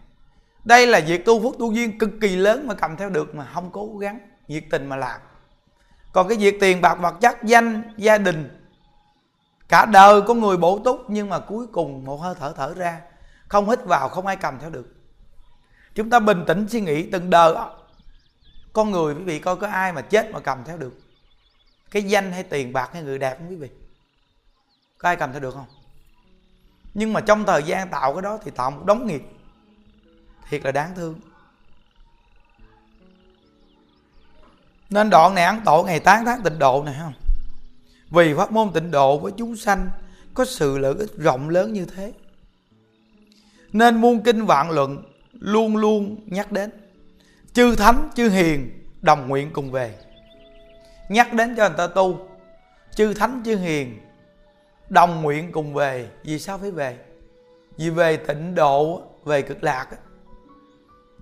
Đây 0.64 0.88
là 0.88 1.00
việc 1.08 1.26
tu 1.26 1.42
phước 1.42 1.60
tu 1.60 1.72
duyên 1.72 1.98
cực 1.98 2.10
kỳ 2.22 2.36
lớn 2.36 2.68
mà 2.68 2.74
cầm 2.74 2.98
theo 2.98 3.10
được 3.10 3.36
mà 3.36 3.50
không 3.54 3.70
cố 3.72 3.98
gắng, 3.98 4.20
nhiệt 4.48 4.64
tình 4.72 4.90
mà 4.90 4.96
làm. 4.96 5.22
Còn 6.12 6.28
cái 6.28 6.38
việc 6.38 6.58
tiền 6.60 6.82
bạc 6.82 6.96
vật 6.96 7.16
chất, 7.22 7.44
danh, 7.44 7.94
gia 7.98 8.18
đình 8.18 8.65
cả 9.68 9.86
đời 9.86 10.22
có 10.22 10.34
người 10.34 10.58
bổ 10.58 10.80
túc, 10.80 11.10
nhưng 11.10 11.30
mà 11.30 11.40
cuối 11.40 11.68
cùng 11.68 12.06
một 12.06 12.22
hơi 12.22 12.36
thở 12.40 12.54
thở 12.58 12.74
ra. 12.74 13.02
Không 13.48 13.70
hít 13.70 13.80
vào, 13.86 14.10
không 14.10 14.28
ai 14.28 14.36
cầm 14.36 14.60
theo 14.60 14.70
được. 14.70 14.96
Chúng 15.96 16.10
ta 16.10 16.20
bình 16.20 16.44
tĩnh 16.48 16.68
suy 16.70 16.82
nghĩ 16.82 17.10
từng 17.12 17.30
đời. 17.30 17.56
Con 18.74 18.92
người, 18.92 19.16
quý 19.16 19.24
vị, 19.24 19.40
coi 19.40 19.56
có 19.56 19.68
ai 19.68 19.94
mà 19.94 20.02
chết 20.02 20.32
mà 20.32 20.40
cầm 20.40 20.64
theo 20.64 20.78
được. 20.78 21.00
Cái 21.92 22.04
danh 22.04 22.32
hay 22.32 22.44
tiền 22.44 22.74
bạc 22.74 22.90
hay 22.94 23.04
người 23.04 23.20
đẹp 23.20 23.38
không, 23.38 23.50
quý 23.50 23.56
vị? 23.56 23.70
Có 24.98 25.10
ai 25.10 25.16
cầm 25.16 25.32
theo 25.32 25.40
được 25.40 25.54
không? 25.54 25.66
Nhưng 26.94 27.14
mà 27.14 27.22
trong 27.22 27.46
thời 27.46 27.64
gian 27.64 27.90
tạo 27.90 28.14
cái 28.14 28.22
đó 28.22 28.38
thì 28.44 28.52
tạo 28.52 28.72
một 28.72 28.86
đống 28.86 29.08
nghiệp. 29.08 29.24
Thiệt 30.50 30.66
là 30.66 30.72
đáng 30.72 30.96
thương. 30.96 31.20
Nên 34.90 35.10
đoạn 35.10 35.36
này 35.36 35.44
ăn 35.44 35.62
tổ 35.66 35.84
ngày 35.84 36.00
tán 36.00 36.26
tháng 36.26 36.44
tịnh 36.44 36.60
độ 36.60 36.84
này 36.84 36.96
không 37.00 37.14
vì 38.16 38.34
pháp 38.34 38.52
môn 38.52 38.72
tịnh 38.74 38.92
độ 38.92 39.18
với 39.18 39.32
chúng 39.38 39.56
sanh 39.56 39.90
có 40.34 40.46
sự 40.46 40.78
lợi 40.78 40.96
ích 41.00 41.18
rộng 41.18 41.50
lớn 41.50 41.74
như 41.74 41.86
thế, 41.86 42.14
nên 43.74 43.96
muôn 43.96 44.24
kinh 44.24 44.46
vạn 44.46 44.72
luận 44.72 45.04
luôn 45.32 45.78
luôn 45.78 46.16
nhắc 46.26 46.52
đến. 46.52 46.72
Chư 47.54 47.76
thánh, 47.76 48.10
chư 48.16 48.30
hiền 48.30 48.70
đồng 49.02 49.28
nguyện 49.28 49.50
cùng 49.54 49.72
về. 49.72 49.96
Nhắc 51.10 51.34
đến 51.34 51.56
cho 51.58 51.70
người 51.70 51.78
ta 51.78 51.88
tu, 51.88 52.28
chư 52.96 53.14
thánh, 53.14 53.42
chư 53.46 53.58
hiền 53.58 54.00
đồng 54.90 55.22
nguyện 55.22 55.52
cùng 55.52 55.74
về. 55.74 56.10
Vì 56.24 56.40
sao 56.40 56.58
phải 56.58 56.72
về? 56.72 56.98
Vì 57.78 57.90
về 57.90 58.18
tịnh 58.18 58.56
độ, 58.56 59.02
về 59.26 59.42
cực 59.42 59.64
lạc 59.64 59.88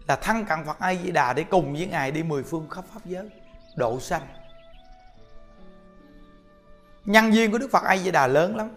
là 0.08 0.16
thăng 0.16 0.46
cận 0.46 0.60
phật 0.66 0.80
a 0.80 0.96
di 0.96 1.12
đà 1.12 1.34
để 1.34 1.44
cùng 1.44 1.74
với 1.74 1.88
ngài 1.88 2.12
đi 2.12 2.24
mười 2.24 2.44
phương 2.44 2.70
khắp 2.70 2.86
pháp 2.94 3.06
giới 3.06 3.30
độ 3.76 4.00
sanh 4.00 4.22
nhân 7.06 7.34
duyên 7.34 7.52
của 7.52 7.58
đức 7.58 7.72
phật 7.72 7.84
a 7.84 7.98
di 7.98 8.12
đà 8.12 8.28
lớn 8.28 8.56
lắm. 8.56 8.70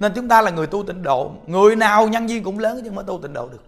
Nên 0.00 0.12
chúng 0.14 0.28
ta 0.28 0.42
là 0.42 0.50
người 0.50 0.66
tu 0.66 0.84
tịnh 0.86 1.02
độ. 1.02 1.32
Người 1.46 1.76
nào 1.76 2.08
nhân 2.08 2.28
duyên 2.28 2.44
cũng 2.44 2.58
lớn 2.58 2.80
chứ 2.84 2.90
mới 2.90 3.04
tu 3.04 3.20
tịnh 3.22 3.32
độ 3.32 3.48
được. 3.48 3.64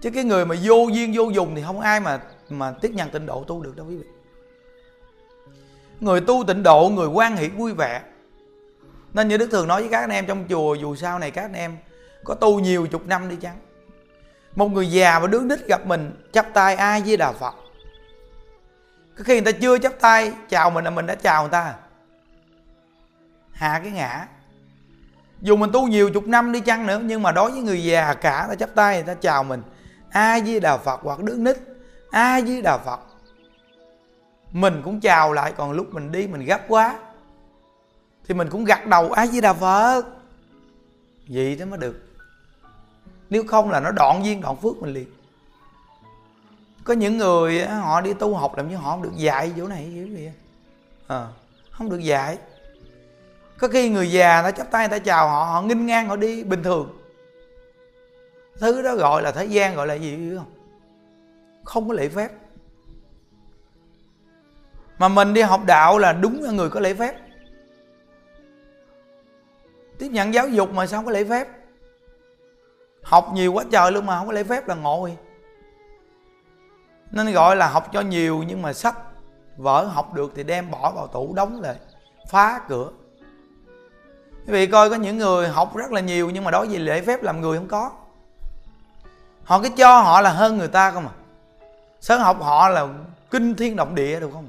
Chứ 0.00 0.10
cái 0.10 0.24
người 0.24 0.46
mà 0.46 0.54
vô 0.62 0.88
duyên 0.92 1.12
vô 1.14 1.30
dùng 1.30 1.54
thì 1.54 1.62
không 1.62 1.80
ai 1.80 2.00
mà 2.00 2.20
mà 2.48 2.74
tiếp 2.80 2.90
nhận 2.94 3.10
tịnh 3.10 3.26
độ 3.26 3.44
tu 3.44 3.62
được 3.62 3.76
đâu 3.76 3.86
quý 3.88 3.96
vị. 3.96 4.06
Người 6.00 6.20
tu 6.20 6.44
tịnh 6.46 6.62
độ, 6.62 6.88
người 6.88 7.08
quan 7.08 7.36
hỷ 7.36 7.48
vui 7.48 7.72
vẻ. 7.72 8.02
Nên 9.12 9.28
như 9.28 9.36
đức 9.36 9.48
thường 9.50 9.68
nói 9.68 9.80
với 9.80 9.90
các 9.90 10.00
anh 10.00 10.10
em 10.10 10.26
trong 10.26 10.44
chùa, 10.48 10.74
dù 10.74 10.94
sau 10.94 11.18
này 11.18 11.30
các 11.30 11.42
anh 11.42 11.52
em, 11.52 11.76
có 12.24 12.34
tu 12.34 12.60
nhiều 12.60 12.86
chục 12.86 13.06
năm 13.06 13.28
đi 13.28 13.36
chăng? 13.36 13.56
Một 14.56 14.68
người 14.68 14.90
già 14.90 15.18
mà 15.18 15.26
đứng 15.26 15.48
đích 15.48 15.66
gặp 15.66 15.86
mình, 15.86 16.10
chắp 16.32 16.46
tay 16.54 16.74
ai 16.74 17.02
với 17.06 17.16
đà 17.16 17.32
phật 17.32 17.54
có 19.16 19.24
khi 19.24 19.40
người 19.40 19.52
ta 19.52 19.58
chưa 19.60 19.78
chắp 19.78 19.92
tay, 20.00 20.32
chào 20.48 20.70
mình 20.70 20.84
là 20.84 20.90
mình 20.90 21.06
đã 21.06 21.14
chào 21.14 21.42
người 21.42 21.50
ta. 21.50 21.74
Hạ 23.52 23.80
cái 23.82 23.92
ngã. 23.92 24.26
Dù 25.40 25.56
mình 25.56 25.70
tu 25.72 25.86
nhiều 25.86 26.10
chục 26.10 26.26
năm 26.26 26.52
đi 26.52 26.60
chăng 26.60 26.86
nữa, 26.86 27.00
nhưng 27.04 27.22
mà 27.22 27.32
đối 27.32 27.50
với 27.50 27.60
người 27.60 27.84
già 27.84 28.14
cả 28.14 28.46
ta 28.48 28.54
chắp 28.54 28.74
tay, 28.74 28.94
người 28.94 29.14
ta 29.14 29.14
chào 29.14 29.44
mình. 29.44 29.62
A 30.10 30.40
di 30.40 30.60
đà 30.60 30.76
phật 30.76 31.00
hoặc 31.02 31.20
đứa 31.22 31.36
nít 31.36 31.56
a 32.10 32.40
di 32.40 32.62
đà 32.62 32.78
phật? 32.78 33.00
Mình 34.52 34.82
cũng 34.84 35.00
chào 35.00 35.32
lại, 35.32 35.52
còn 35.56 35.72
lúc 35.72 35.94
mình 35.94 36.12
đi 36.12 36.26
mình 36.26 36.44
gấp 36.44 36.60
quá, 36.68 36.98
thì 38.28 38.34
mình 38.34 38.48
cũng 38.50 38.64
gật 38.64 38.86
đầu 38.86 39.12
a 39.12 39.26
di 39.26 39.40
đà 39.40 39.52
phật? 39.52 40.02
Vậy 41.28 41.56
đó 41.56 41.66
mới 41.66 41.78
được. 41.78 42.00
Nếu 43.30 43.44
không 43.48 43.70
là 43.70 43.80
nó 43.80 43.90
đoạn 43.90 44.24
duyên, 44.24 44.40
đoạn 44.40 44.56
phước 44.56 44.76
mình 44.76 44.92
liền 44.92 45.06
có 46.84 46.94
những 46.94 47.18
người 47.18 47.66
họ 47.66 48.00
đi 48.00 48.14
tu 48.14 48.34
học 48.34 48.56
làm 48.56 48.68
như 48.68 48.76
họ 48.76 48.90
không 48.90 49.02
được 49.02 49.16
dạy 49.16 49.52
chỗ 49.56 49.68
này 49.68 49.92
chỗ 49.96 50.16
kia 50.16 50.32
à. 51.06 51.26
không 51.70 51.90
được 51.90 51.98
dạy. 51.98 52.38
Có 53.58 53.68
khi 53.68 53.88
người 53.88 54.12
già 54.12 54.42
ta 54.42 54.50
chắp 54.50 54.70
tay 54.70 54.88
ta 54.88 54.98
chào 54.98 55.28
họ 55.28 55.44
họ 55.44 55.62
nghinh 55.62 55.86
ngang 55.86 56.08
họ 56.08 56.16
đi, 56.16 56.44
bình 56.44 56.62
thường. 56.62 56.98
Thứ 58.58 58.82
đó 58.82 58.94
gọi 58.94 59.22
là 59.22 59.32
thế 59.32 59.44
gian, 59.44 59.74
gọi 59.74 59.86
là 59.86 59.94
gì 59.94 60.16
biết 60.16 60.36
không? 60.36 60.52
Không 61.64 61.88
có 61.88 61.94
lễ 61.94 62.08
phép. 62.08 62.30
Mà 64.98 65.08
mình 65.08 65.34
đi 65.34 65.40
học 65.40 65.60
đạo 65.66 65.98
là 65.98 66.12
đúng 66.12 66.42
là 66.42 66.50
người 66.50 66.70
có 66.70 66.80
lễ 66.80 66.94
phép. 66.94 67.14
Tiếp 69.98 70.08
nhận 70.08 70.34
giáo 70.34 70.48
dục 70.48 70.70
mà 70.72 70.86
sao 70.86 70.98
không 70.98 71.06
có 71.06 71.12
lễ 71.12 71.24
phép? 71.24 71.48
Học 73.02 73.30
nhiều 73.34 73.52
quá 73.52 73.64
trời 73.72 73.92
luôn 73.92 74.06
mà 74.06 74.18
không 74.18 74.26
có 74.26 74.32
lễ 74.32 74.44
phép 74.44 74.68
là 74.68 74.74
ngồi 74.74 75.16
nên 77.12 77.32
gọi 77.32 77.56
là 77.56 77.68
học 77.68 77.92
cho 77.92 78.00
nhiều, 78.00 78.44
nhưng 78.46 78.62
mà 78.62 78.72
sách 78.72 78.96
vỡ 79.56 79.84
học 79.84 80.14
được 80.14 80.32
thì 80.36 80.42
đem 80.42 80.70
bỏ 80.70 80.90
vào 80.90 81.06
tủ 81.06 81.34
đóng 81.34 81.60
lại, 81.60 81.76
phá 82.30 82.60
cửa. 82.68 82.90
Quý 84.46 84.52
vị 84.52 84.66
coi, 84.66 84.90
có 84.90 84.96
những 84.96 85.18
người 85.18 85.48
học 85.48 85.76
rất 85.76 85.92
là 85.92 86.00
nhiều, 86.00 86.30
nhưng 86.30 86.44
mà 86.44 86.50
đối 86.50 86.66
với 86.66 86.78
lễ 86.78 87.02
phép 87.02 87.22
làm 87.22 87.40
người 87.40 87.58
không 87.58 87.68
có. 87.68 87.90
Họ 89.44 89.60
cứ 89.62 89.68
cho 89.76 90.00
họ 90.00 90.20
là 90.20 90.30
hơn 90.30 90.58
người 90.58 90.68
ta 90.68 90.90
không 90.90 91.06
à. 91.06 91.14
Sớm 92.00 92.20
học 92.20 92.36
họ 92.40 92.68
là 92.68 92.88
kinh 93.30 93.54
thiên 93.54 93.76
động 93.76 93.94
địa 93.94 94.20
được 94.20 94.30
không? 94.32 94.48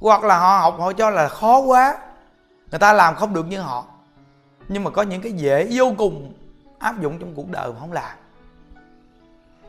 Hoặc 0.00 0.24
là 0.24 0.38
họ 0.38 0.58
học 0.58 0.76
họ 0.78 0.92
cho 0.92 1.10
là 1.10 1.28
khó 1.28 1.58
quá, 1.58 1.98
người 2.70 2.78
ta 2.78 2.92
làm 2.92 3.14
không 3.14 3.34
được 3.34 3.46
như 3.46 3.60
họ. 3.60 3.84
Nhưng 4.68 4.84
mà 4.84 4.90
có 4.90 5.02
những 5.02 5.22
cái 5.22 5.32
dễ 5.32 5.68
vô 5.72 5.94
cùng 5.98 6.32
áp 6.78 7.00
dụng 7.00 7.18
trong 7.18 7.34
cuộc 7.34 7.48
đời 7.48 7.72
mà 7.72 7.80
không 7.80 7.92
làm 7.92 8.16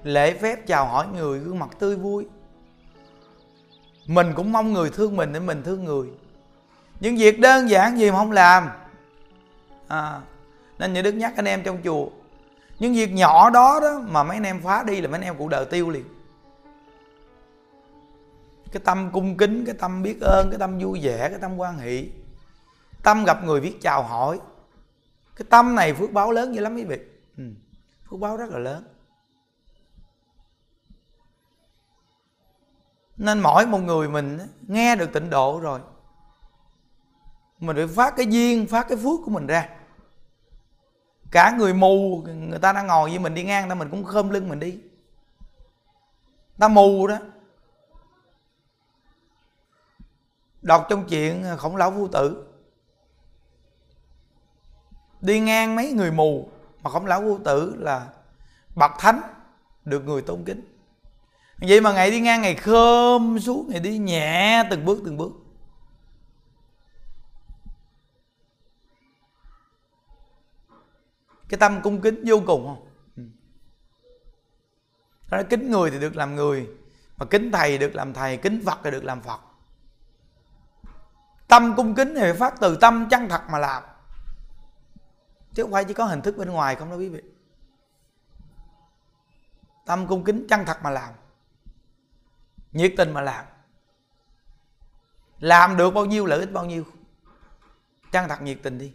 lễ 0.03 0.33
phép 0.33 0.67
chào 0.67 0.85
hỏi 0.85 1.07
người 1.13 1.39
gương 1.39 1.59
mặt 1.59 1.69
tươi 1.79 1.95
vui. 1.95 2.25
Mình 4.07 4.33
cũng 4.35 4.51
mong 4.51 4.73
người 4.73 4.89
thương 4.89 5.15
mình 5.15 5.33
để 5.33 5.39
mình 5.39 5.63
thương 5.63 5.83
người. 5.83 6.07
Những 6.99 7.17
việc 7.17 7.39
đơn 7.39 7.69
giản 7.69 7.99
gì 7.99 8.11
mà 8.11 8.17
không 8.17 8.31
làm. 8.31 8.69
À, 9.87 10.21
nên 10.79 10.93
như 10.93 11.01
đức 11.01 11.11
nhắc 11.11 11.33
anh 11.35 11.45
em 11.45 11.63
trong 11.63 11.77
chùa. 11.83 12.07
Những 12.79 12.93
việc 12.93 13.11
nhỏ 13.11 13.49
đó 13.49 13.79
đó 13.81 14.01
mà 14.07 14.23
mấy 14.23 14.37
anh 14.37 14.43
em 14.43 14.61
phá 14.61 14.83
đi 14.83 15.01
là 15.01 15.07
mấy 15.07 15.19
anh 15.19 15.27
em 15.27 15.35
cuộc 15.37 15.49
đời 15.49 15.65
tiêu 15.65 15.89
liền. 15.89 16.05
Cái 18.71 18.81
tâm 18.85 19.09
cung 19.13 19.37
kính 19.37 19.65
cái 19.65 19.75
tâm 19.79 20.03
biết 20.03 20.21
ơn 20.21 20.49
cái 20.49 20.59
tâm 20.59 20.79
vui 20.79 20.99
vẻ 21.03 21.29
cái 21.29 21.39
tâm 21.41 21.57
quan 21.57 21.77
hệ 21.77 22.03
tâm 23.03 23.23
gặp 23.23 23.43
người 23.43 23.61
biết 23.61 23.81
chào 23.81 24.03
hỏi. 24.03 24.39
Cái 25.35 25.45
tâm 25.49 25.75
này 25.75 25.93
phước 25.93 26.11
báo 26.11 26.31
lớn 26.31 26.55
dữ 26.55 26.61
lắm 26.61 26.75
quý 26.75 26.83
vị. 26.83 26.97
Ừ. 27.37 27.43
phước 28.09 28.19
báo 28.19 28.37
rất 28.37 28.49
là 28.49 28.59
lớn. 28.59 28.83
Nên 33.17 33.39
mỗi 33.39 33.65
một 33.65 33.79
người 33.79 34.09
mình 34.09 34.39
nghe 34.67 34.95
được 34.95 35.13
tịnh 35.13 35.29
độ 35.29 35.59
rồi, 35.59 35.79
mình 37.59 37.75
phải 37.75 37.87
phát 37.87 38.13
cái 38.17 38.25
duyên, 38.25 38.67
phát 38.67 38.85
cái 38.89 38.97
phước 38.97 39.19
của 39.25 39.31
mình 39.31 39.47
ra. 39.47 39.69
Cả 41.31 41.55
người 41.57 41.73
mù, 41.73 42.23
người 42.25 42.59
ta 42.59 42.73
đang 42.73 42.87
ngồi 42.87 43.09
với 43.09 43.19
mình 43.19 43.33
đi 43.33 43.43
ngang 43.43 43.69
ta 43.69 43.75
mình 43.75 43.89
cũng 43.89 44.03
khom 44.03 44.29
lưng 44.29 44.49
mình 44.49 44.59
đi. 44.59 44.79
Ta 46.57 46.67
mù 46.67 47.07
đó. 47.07 47.17
Đọc 50.61 50.85
trong 50.89 51.05
chuyện 51.09 51.43
à, 51.43 51.55
khổng 51.55 51.75
lão 51.75 51.91
vô 51.91 52.07
tử. 52.07 52.47
Đi 55.21 55.39
ngang 55.39 55.75
mấy 55.75 55.91
người 55.91 56.11
mù, 56.11 56.49
mà 56.81 56.89
khổng 56.89 57.05
lão 57.05 57.21
vô 57.21 57.39
tử 57.45 57.75
là 57.77 58.07
bậc 58.75 58.91
thánh 58.99 59.21
được 59.85 60.05
người 60.05 60.21
tôn 60.21 60.43
kính 60.45 60.72
vậy 61.57 61.81
mà 61.81 61.93
ngày 61.93 62.11
đi 62.11 62.21
ngang, 62.21 62.41
ngày 62.41 62.55
khơm 62.55 63.39
xuống, 63.39 63.67
ngày 63.69 63.79
đi 63.79 63.97
nhẹ 63.97 64.63
từng 64.69 64.85
bước 64.85 64.99
từng 65.05 65.17
bước. 65.17 65.31
Cái 71.49 71.57
tâm 71.59 71.81
cung 71.83 72.01
kính 72.01 72.23
vô 72.27 72.41
cùng 72.45 72.67
không? 72.67 72.87
Ừ. 73.15 73.23
Nó 75.31 75.37
nói 75.37 75.45
kính 75.49 75.71
người 75.71 75.91
thì 75.91 75.99
được 75.99 76.15
làm 76.15 76.35
người, 76.35 76.69
mà 77.17 77.25
kính 77.25 77.51
thầy 77.51 77.77
được 77.77 77.95
làm 77.95 78.13
thầy, 78.13 78.37
kính 78.37 78.61
phật 78.65 78.79
thì 78.83 78.91
được 78.91 79.03
làm 79.03 79.21
phật. 79.21 79.39
Tâm 81.47 81.73
cung 81.75 81.95
kính 81.95 82.15
thì 82.15 82.21
phải 82.21 82.33
phát 82.33 82.53
từ 82.59 82.77
tâm 82.81 83.07
chân 83.09 83.29
thật 83.29 83.41
mà 83.51 83.59
làm. 83.59 83.83
Chứ 85.53 85.63
không 85.63 85.71
phải 85.71 85.85
chỉ 85.85 85.93
có 85.93 86.05
hình 86.05 86.21
thức 86.21 86.37
bên 86.37 86.49
ngoài 86.49 86.75
không 86.75 86.89
đâu 86.89 86.99
quý 86.99 87.09
vị. 87.09 87.21
Tâm 89.85 90.07
cung 90.07 90.23
kính 90.23 90.47
chân 90.49 90.65
thật 90.65 90.77
mà 90.83 90.89
làm 90.89 91.13
nhiệt 92.73 92.93
tình 92.97 93.11
mà 93.11 93.21
làm. 93.21 93.45
Làm 95.39 95.77
được 95.77 95.93
bao 95.93 96.05
nhiêu, 96.05 96.25
lợi 96.25 96.39
ích 96.39 96.51
bao 96.51 96.65
nhiêu 96.65 96.83
trang 98.11 98.29
thật 98.29 98.41
nhiệt 98.41 98.57
tình 98.63 98.77
đi. 98.77 98.93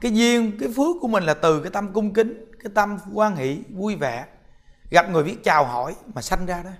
Cái 0.00 0.12
duyên, 0.12 0.58
cái 0.60 0.68
phước 0.76 0.96
của 1.00 1.08
mình 1.08 1.24
là 1.24 1.34
từ 1.34 1.60
cái 1.62 1.70
tâm 1.70 1.92
cung 1.92 2.12
kính, 2.12 2.52
cái 2.62 2.72
tâm 2.74 2.98
quan 3.14 3.36
hỷ, 3.36 3.62
vui 3.70 3.96
vẻ, 3.96 4.26
gặp 4.90 5.10
người 5.10 5.22
biết 5.22 5.44
chào 5.44 5.64
hỏi 5.64 5.96
mà 6.14 6.22
sanh 6.22 6.46
ra 6.46 6.62
đó. 6.62 6.70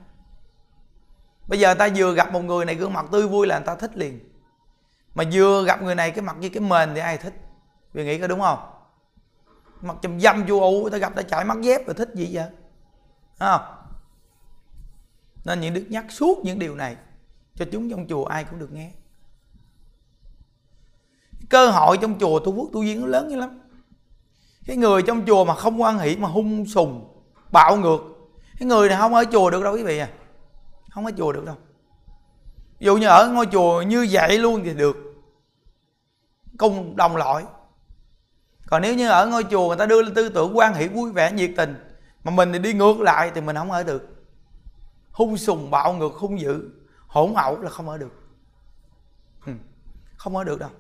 Bây 1.49 1.61
giờ 1.61 1.75
ta 1.75 1.88
vừa 1.96 2.14
gặp 2.14 2.33
một 2.33 2.40
người 2.40 2.64
này 2.64 2.75
gương 2.75 2.92
mặt 2.92 3.07
tươi 3.12 3.29
vui 3.29 3.46
là 3.46 3.59
người 3.59 3.66
ta 3.66 3.77
thích 3.77 3.96
liền. 3.96 4.31
Mà 5.14 5.25
vừa 5.33 5.64
gặp 5.64 5.83
người 5.83 5.94
này 5.94 6.11
cái 6.11 6.22
mặt 6.22 6.37
như 6.37 6.49
cái 6.49 6.61
mền 6.61 6.94
thì 6.94 7.01
ai 7.01 7.18
thích? 7.18 7.35
Vì 7.92 8.05
nghĩ 8.05 8.18
có 8.18 8.27
đúng 8.27 8.40
không? 8.40 8.59
Mặt 9.81 9.96
chầm 10.03 10.20
dâm 10.20 10.46
chu 10.46 10.61
ủ 10.61 10.88
ta 10.90 10.99
gặp 10.99 11.14
ta 11.16 11.22
chạy 11.22 11.44
mắt 11.44 11.61
dép 11.61 11.87
rồi 11.87 11.94
thích 11.94 12.09
gì 12.14 12.31
vậy? 12.33 12.51
Không? 13.38 13.61
Nên 15.46 15.61
những 15.61 15.74
đức 15.74 15.85
nhắc 15.88 16.04
suốt 16.09 16.38
những 16.44 16.59
điều 16.59 16.74
này 16.74 16.96
cho 17.54 17.64
chúng 17.72 17.90
trong 17.90 18.06
chùa 18.09 18.24
ai 18.24 18.44
cũng 18.44 18.59
được 18.59 18.72
nghe. 18.72 18.90
Cơ 21.48 21.70
hội 21.70 21.98
trong 22.00 22.18
chùa 22.18 22.38
tu 22.38 22.56
phước 22.56 22.72
tu 22.72 22.82
duyên 22.82 23.00
nó 23.00 23.06
lớn 23.06 23.28
như 23.28 23.37
lắm. 23.37 23.61
Cái 24.66 24.76
người 24.76 25.02
trong 25.02 25.26
chùa 25.26 25.44
mà 25.44 25.54
không 25.54 25.80
quan 25.80 25.98
hỷ 25.98 26.16
mà 26.16 26.28
hung 26.28 26.66
sùng, 26.66 27.22
bạo 27.52 27.76
ngược, 27.76 28.00
cái 28.59 28.66
người 28.66 28.88
này 28.88 28.98
không 28.98 29.14
ở 29.14 29.24
chùa 29.32 29.50
được 29.50 29.62
đâu 29.62 29.74
quý 29.74 29.82
vị 29.82 29.98
à. 29.98 30.09
Không 30.90 31.06
ở 31.06 31.12
chùa 31.18 31.32
được 31.32 31.44
đâu. 31.44 31.56
Dù 32.78 32.96
như 32.96 33.06
ở 33.06 33.28
ngôi 33.28 33.46
chùa 33.52 33.82
như 33.82 34.09
vậy 34.11 34.38
luôn 34.38 34.62
thì 34.64 34.74
được. 34.74 34.96
Cùng 36.59 36.96
đồng 36.96 37.16
loại 37.16 37.44
còn 38.66 38.82
nếu 38.82 38.94
như 38.94 39.09
ở 39.09 39.26
ngôi 39.26 39.44
chùa 39.44 39.68
người 39.68 39.76
ta 39.76 39.87
đưa 39.87 40.02
lên 40.02 40.14
tư 40.14 40.28
tưởng 40.28 40.56
quan 40.56 40.74
hệ 40.74 40.88
vui 40.88 41.12
vẻ, 41.12 41.32
nhiệt 41.32 41.50
tình, 41.56 41.74
mà 42.24 42.30
mình 42.30 42.52
thì 42.52 42.59
đi 42.59 42.72
ngược 42.72 43.00
lại 43.00 43.30
thì 43.35 43.40
mình 43.40 43.56
không 43.56 43.70
ở 43.70 43.82
được 43.82 44.15
hung 45.16 45.37
sùng 45.37 45.70
bạo 45.70 45.92
ngược 45.92 46.14
hung 46.14 46.40
dữ. 46.40 46.70
Hỗn 47.07 47.35
ẩu 47.35 47.62
là 47.62 47.70
không 47.70 47.88
ở 47.88 47.98
được. 47.98 48.12
Ừ, 49.46 49.52
không 50.16 50.37
ở 50.37 50.44
được 50.44 50.59
đâu. 50.61 50.70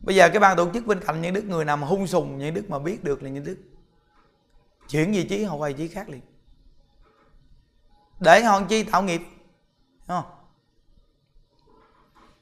Bây 0.00 0.16
giờ 0.16 0.28
cái 0.28 0.40
ban 0.40 0.56
tổ 0.56 0.70
chức 0.74 0.86
bên 0.86 1.00
cạnh 1.00 1.22
những 1.22 1.34
đức 1.34 1.44
người 1.44 1.64
nào 1.64 1.76
mà 1.76 1.86
hung 1.86 2.06
sùng 2.06 2.38
những 2.38 2.54
đức 2.54 2.70
mà 2.70 2.78
biết 2.78 3.04
được 3.04 3.22
là 3.22 3.30
những 3.30 3.44
đức. 3.44 3.56
Chuyển 4.88 5.12
vị 5.12 5.28
trí 5.28 5.44
họ 5.44 5.54
quay 5.54 5.72
vị 5.72 5.88
trí 5.88 5.94
khác 5.94 6.08
liền. 6.08 6.20
Để 8.20 8.44
họ 8.44 8.62
chi? 8.68 8.82
Tạo 8.82 9.02
nghiệp. 9.02 9.22
Không? 10.06 10.24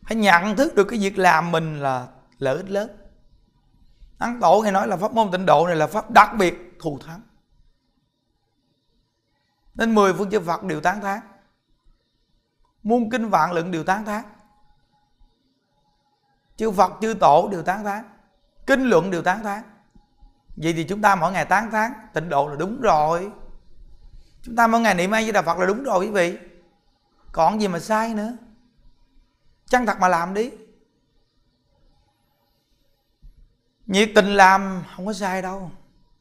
phải 0.02 0.16
nhận 0.16 0.56
thức 0.56 0.74
được 0.74 0.84
cái 0.84 0.98
việc 0.98 1.18
làm 1.18 1.52
mình 1.52 1.80
là 1.80 2.08
lợi 2.38 2.56
ích 2.56 2.70
lớn. 2.70 2.90
Ấn 4.18 4.40
Tổ 4.40 4.60
hay 4.60 4.72
nói 4.72 4.88
là 4.88 4.96
pháp 4.96 5.12
môn 5.12 5.30
tịnh 5.30 5.46
độ 5.46 5.66
này 5.66 5.76
là 5.76 5.86
pháp 5.86 6.10
đặc 6.10 6.30
biệt 6.38 6.76
thù 6.80 6.98
thắng. 6.98 7.20
Nên 9.74 9.94
mười 9.94 10.14
phương 10.14 10.30
chư 10.30 10.40
Phật 10.40 10.62
đều 10.62 10.80
tán 10.80 11.00
thán. 11.00 11.20
Muôn 12.82 13.10
kinh 13.10 13.28
vạn 13.28 13.52
lượng 13.52 13.70
đều 13.70 13.84
tán 13.84 14.04
thán. 14.04 14.24
Chư 16.56 16.70
Phật, 16.70 16.92
chư 17.00 17.14
Tổ 17.14 17.48
đều 17.52 17.62
tán 17.62 17.84
thán. 17.84 18.04
Kinh 18.66 18.84
luận 18.84 19.10
đều 19.10 19.22
tán 19.22 19.42
thán. 19.42 19.62
Vậy 20.56 20.72
thì 20.72 20.84
chúng 20.84 21.02
ta 21.02 21.14
mỗi 21.14 21.32
ngày 21.32 21.44
tán 21.44 21.70
thán, 21.70 21.92
Tịnh 22.14 22.28
độ 22.28 22.48
là 22.48 22.56
đúng 22.56 22.80
rồi. 22.80 23.32
Chúng 24.42 24.56
ta 24.56 24.66
mỗi 24.66 24.80
ngày 24.80 24.94
niệm 24.94 25.10
ai 25.10 25.22
với 25.22 25.32
Đà 25.32 25.42
Phật 25.42 25.58
là 25.58 25.66
đúng 25.66 25.82
rồi 25.82 26.00
quý 26.00 26.10
vị. 26.10 26.38
Còn 27.32 27.60
gì 27.60 27.68
mà 27.68 27.78
sai 27.78 28.14
nữa? 28.14 28.36
Chân 29.66 29.86
thật 29.86 30.00
mà 30.00 30.08
làm 30.08 30.34
đi. 30.34 30.50
Nhiệt 33.86 34.10
tình 34.14 34.26
làm 34.26 34.84
không 34.96 35.06
có 35.06 35.12
sai 35.12 35.42
đâu, 35.42 35.70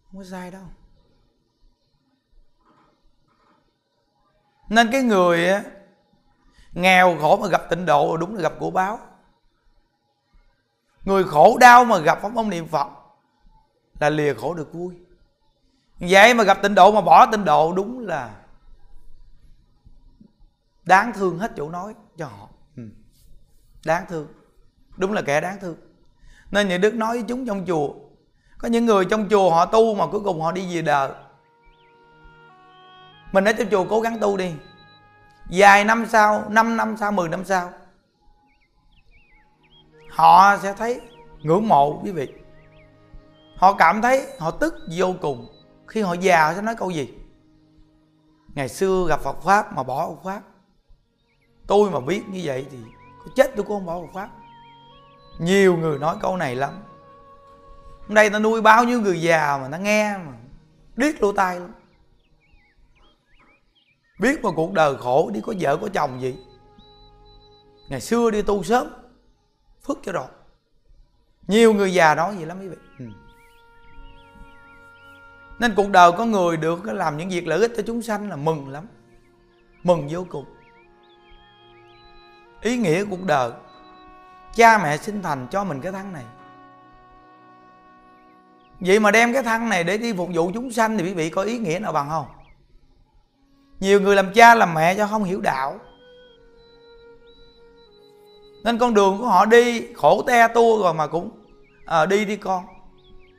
không 0.06 0.22
có 0.22 0.24
sai 0.24 0.52
đâu. 0.52 0.64
Nên 4.70 4.92
cái 4.92 5.02
người 5.02 5.48
nghèo 6.74 7.18
khổ 7.22 7.38
mà 7.38 7.48
gặp 7.48 7.70
tịnh 7.70 7.86
độ 7.86 8.18
đúng 8.18 8.36
là 8.36 8.42
gặp 8.42 8.54
của 8.60 8.72
báo. 8.72 9.00
Người 11.04 11.24
khổ 11.24 11.58
đau 11.60 11.86
mà 11.86 11.98
gặp 11.98 12.20
pháp 12.22 12.36
ông 12.36 12.50
niệm 12.50 12.68
phật 12.68 12.88
là 14.00 14.10
lìa 14.10 14.34
khổ 14.34 14.54
được 14.54 14.74
vui. 14.74 14.96
Vậy 16.00 16.34
mà 16.34 16.44
gặp 16.44 16.60
tịnh 16.62 16.76
độ 16.76 16.92
mà 16.92 17.02
bỏ 17.02 17.26
tịnh 17.26 17.46
độ 17.46 17.74
đúng 17.74 18.00
là 18.08 18.36
đáng 20.84 21.12
thương 21.14 21.40
hết 21.40 21.52
chỗ 21.58 21.70
nói 21.70 21.94
cho 22.18 22.26
họ. 22.26 22.50
Ừ. 22.78 22.84
Đáng 23.86 24.06
thương. 24.10 24.28
Đúng 24.98 25.14
là 25.14 25.22
kẻ 25.22 25.42
đáng 25.42 25.58
thương. 25.62 25.76
Nên 26.52 26.68
những 26.68 26.82
đức 26.82 26.94
nói 26.94 27.18
với 27.18 27.26
chúng 27.28 27.46
trong 27.48 27.66
chùa, 27.68 27.94
có 28.58 28.68
những 28.68 28.86
người 28.86 29.06
trong 29.06 29.30
chùa 29.30 29.50
họ 29.50 29.66
tu 29.66 29.96
mà 29.96 30.06
cuối 30.12 30.22
cùng 30.24 30.42
họ 30.42 30.52
đi 30.52 30.76
về 30.76 30.82
đời 30.82 31.12
mình 33.32 33.46
ở 33.46 33.54
trong 33.54 33.70
chùa 33.72 33.86
cố 33.90 34.02
gắng 34.02 34.20
tu 34.20 34.38
đi. 34.38 34.54
Vài 35.50 35.84
năm 35.84 36.06
sau 36.10 36.50
5 36.50 36.78
năm 36.78 36.98
sau 36.98 37.12
10 37.12 37.30
năm 37.30 37.46
sau, 37.46 37.72
họ 40.10 40.58
sẽ 40.58 40.74
thấy 40.74 41.02
ngưỡng 41.42 41.68
mộ 41.68 42.02
quý 42.04 42.12
vị. 42.12 42.28
Họ 43.58 43.74
cảm 43.74 44.02
thấy 44.02 44.28
họ 44.40 44.52
tức 44.52 44.76
vô 44.96 45.14
cùng 45.22 45.48
khi 45.88 46.02
họ 46.02 46.14
già 46.14 46.46
họ 46.48 46.54
sẽ 46.54 46.62
nói 46.62 46.76
câu 46.76 46.90
gì? 46.90 47.14
Ngày 48.56 48.70
xưa 48.70 49.06
gặp 49.10 49.20
Phật 49.20 49.44
pháp 49.44 49.76
mà 49.76 49.84
bỏ 49.84 50.08
Phật 50.08 50.24
pháp. 50.24 50.42
Tôi 51.68 51.90
mà 51.90 52.00
biết 52.00 52.24
như 52.30 52.42
vậy 52.44 52.66
thì 52.72 52.78
có 53.20 53.32
chết 53.36 53.52
tôi 53.56 53.66
cũng 53.66 53.78
không 53.78 53.86
bỏ 53.86 54.02
Phật 54.02 54.14
pháp. 54.14 54.30
Nhiều 55.40 55.78
người 55.78 56.00
nói 56.00 56.16
câu 56.22 56.38
này 56.38 56.56
lắm. 56.56 56.84
Đây 58.08 58.30
ta 58.30 58.40
nuôi 58.40 58.62
bao 58.62 58.84
nhiêu 58.84 59.02
người 59.02 59.22
già 59.22 59.58
mà 59.62 59.70
ta 59.72 59.78
nghe 59.78 60.18
mà 60.18 60.34
điếc 60.96 61.22
lỗ 61.22 61.32
tai 61.32 61.60
lắm 61.60 61.74
biết 64.20 64.44
mà 64.44 64.50
cuộc 64.56 64.74
đời 64.74 64.96
khổ, 64.98 65.32
đi 65.34 65.42
có 65.42 65.54
vợ 65.60 65.78
có 65.78 65.90
chồng 65.94 66.22
gì? 66.22 66.38
Ngày 67.90 68.02
xưa 68.02 68.32
đi 68.32 68.42
tu 68.42 68.64
sớm, 68.64 68.88
phước 69.84 69.98
cho 70.04 70.12
rồi. 70.12 70.28
Nhiều 71.48 71.74
người 71.74 71.94
già 71.94 72.16
nói 72.16 72.36
vậy 72.36 72.46
lắm 72.46 72.60
quý 72.60 72.68
vị. 72.68 72.76
Ừ. 73.00 73.06
nên 75.60 75.74
cuộc 75.76 75.90
đời 75.90 76.12
có 76.12 76.26
người 76.26 76.58
được 76.58 76.86
làm 76.86 77.18
những 77.18 77.30
việc 77.30 77.48
lợi 77.48 77.60
ích 77.60 77.72
cho 77.78 77.84
chúng 77.88 78.02
sanh 78.02 78.30
là 78.30 78.36
mừng 78.36 78.70
lắm. 78.70 78.88
Mừng 79.84 80.08
vô 80.10 80.26
cùng. 80.30 80.46
Ý 82.62 82.78
nghĩa 82.78 83.06
cuộc 83.06 83.24
đời, 83.24 83.52
cha 84.56 84.78
mẹ 84.78 84.98
sinh 84.98 85.22
thành 85.22 85.48
cho 85.52 85.64
mình 85.64 85.82
cái 85.82 85.92
thân 85.92 86.14
này. 86.14 86.26
Vậy 88.80 89.00
mà 89.00 89.12
đem 89.12 89.34
cái 89.34 89.44
thân 89.44 89.70
này 89.70 89.84
để 89.84 89.98
đi 89.98 90.14
phục 90.14 90.30
vụ 90.34 90.52
chúng 90.54 90.72
sanh 90.72 90.98
thì 90.98 91.04
quý 91.04 91.14
vị 91.14 91.30
có 91.30 91.42
ý 91.42 91.58
nghĩa 91.58 91.80
nào 91.80 91.92
bằng 91.92 92.10
không? 92.10 92.26
Nhiều 93.80 94.02
người 94.02 94.16
làm 94.16 94.34
cha 94.34 94.56
làm 94.56 94.74
mẹ 94.74 94.96
cho 94.96 95.08
không 95.08 95.24
hiểu 95.24 95.42
đạo. 95.42 95.80
Nên 98.64 98.78
con 98.78 98.94
đường 98.94 99.18
của 99.18 99.26
họ 99.26 99.46
đi 99.46 99.94
khổ 99.94 100.22
te 100.28 100.48
tua 100.48 100.84
rồi 100.84 100.94
mà 100.94 101.08
cũng 101.08 101.30
à, 101.86 102.06
đi 102.06 102.26
đi 102.26 102.36
con. 102.36 102.66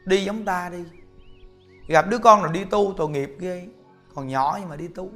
Đi 0.05 0.25
giống 0.25 0.45
ta 0.45 0.69
đi. 0.73 0.85
Gặp 1.89 2.09
đứa 2.09 2.19
con 2.19 2.43
là 2.43 2.53
đi 2.53 2.65
tu 2.65 2.95
tội 2.97 3.09
nghiệp 3.09 3.37
ghê. 3.39 3.69
Còn 4.15 4.29
nhỏ 4.29 4.57
nhưng 4.61 4.69
mà 4.69 4.77
đi 4.77 4.89
tu. 4.89 5.11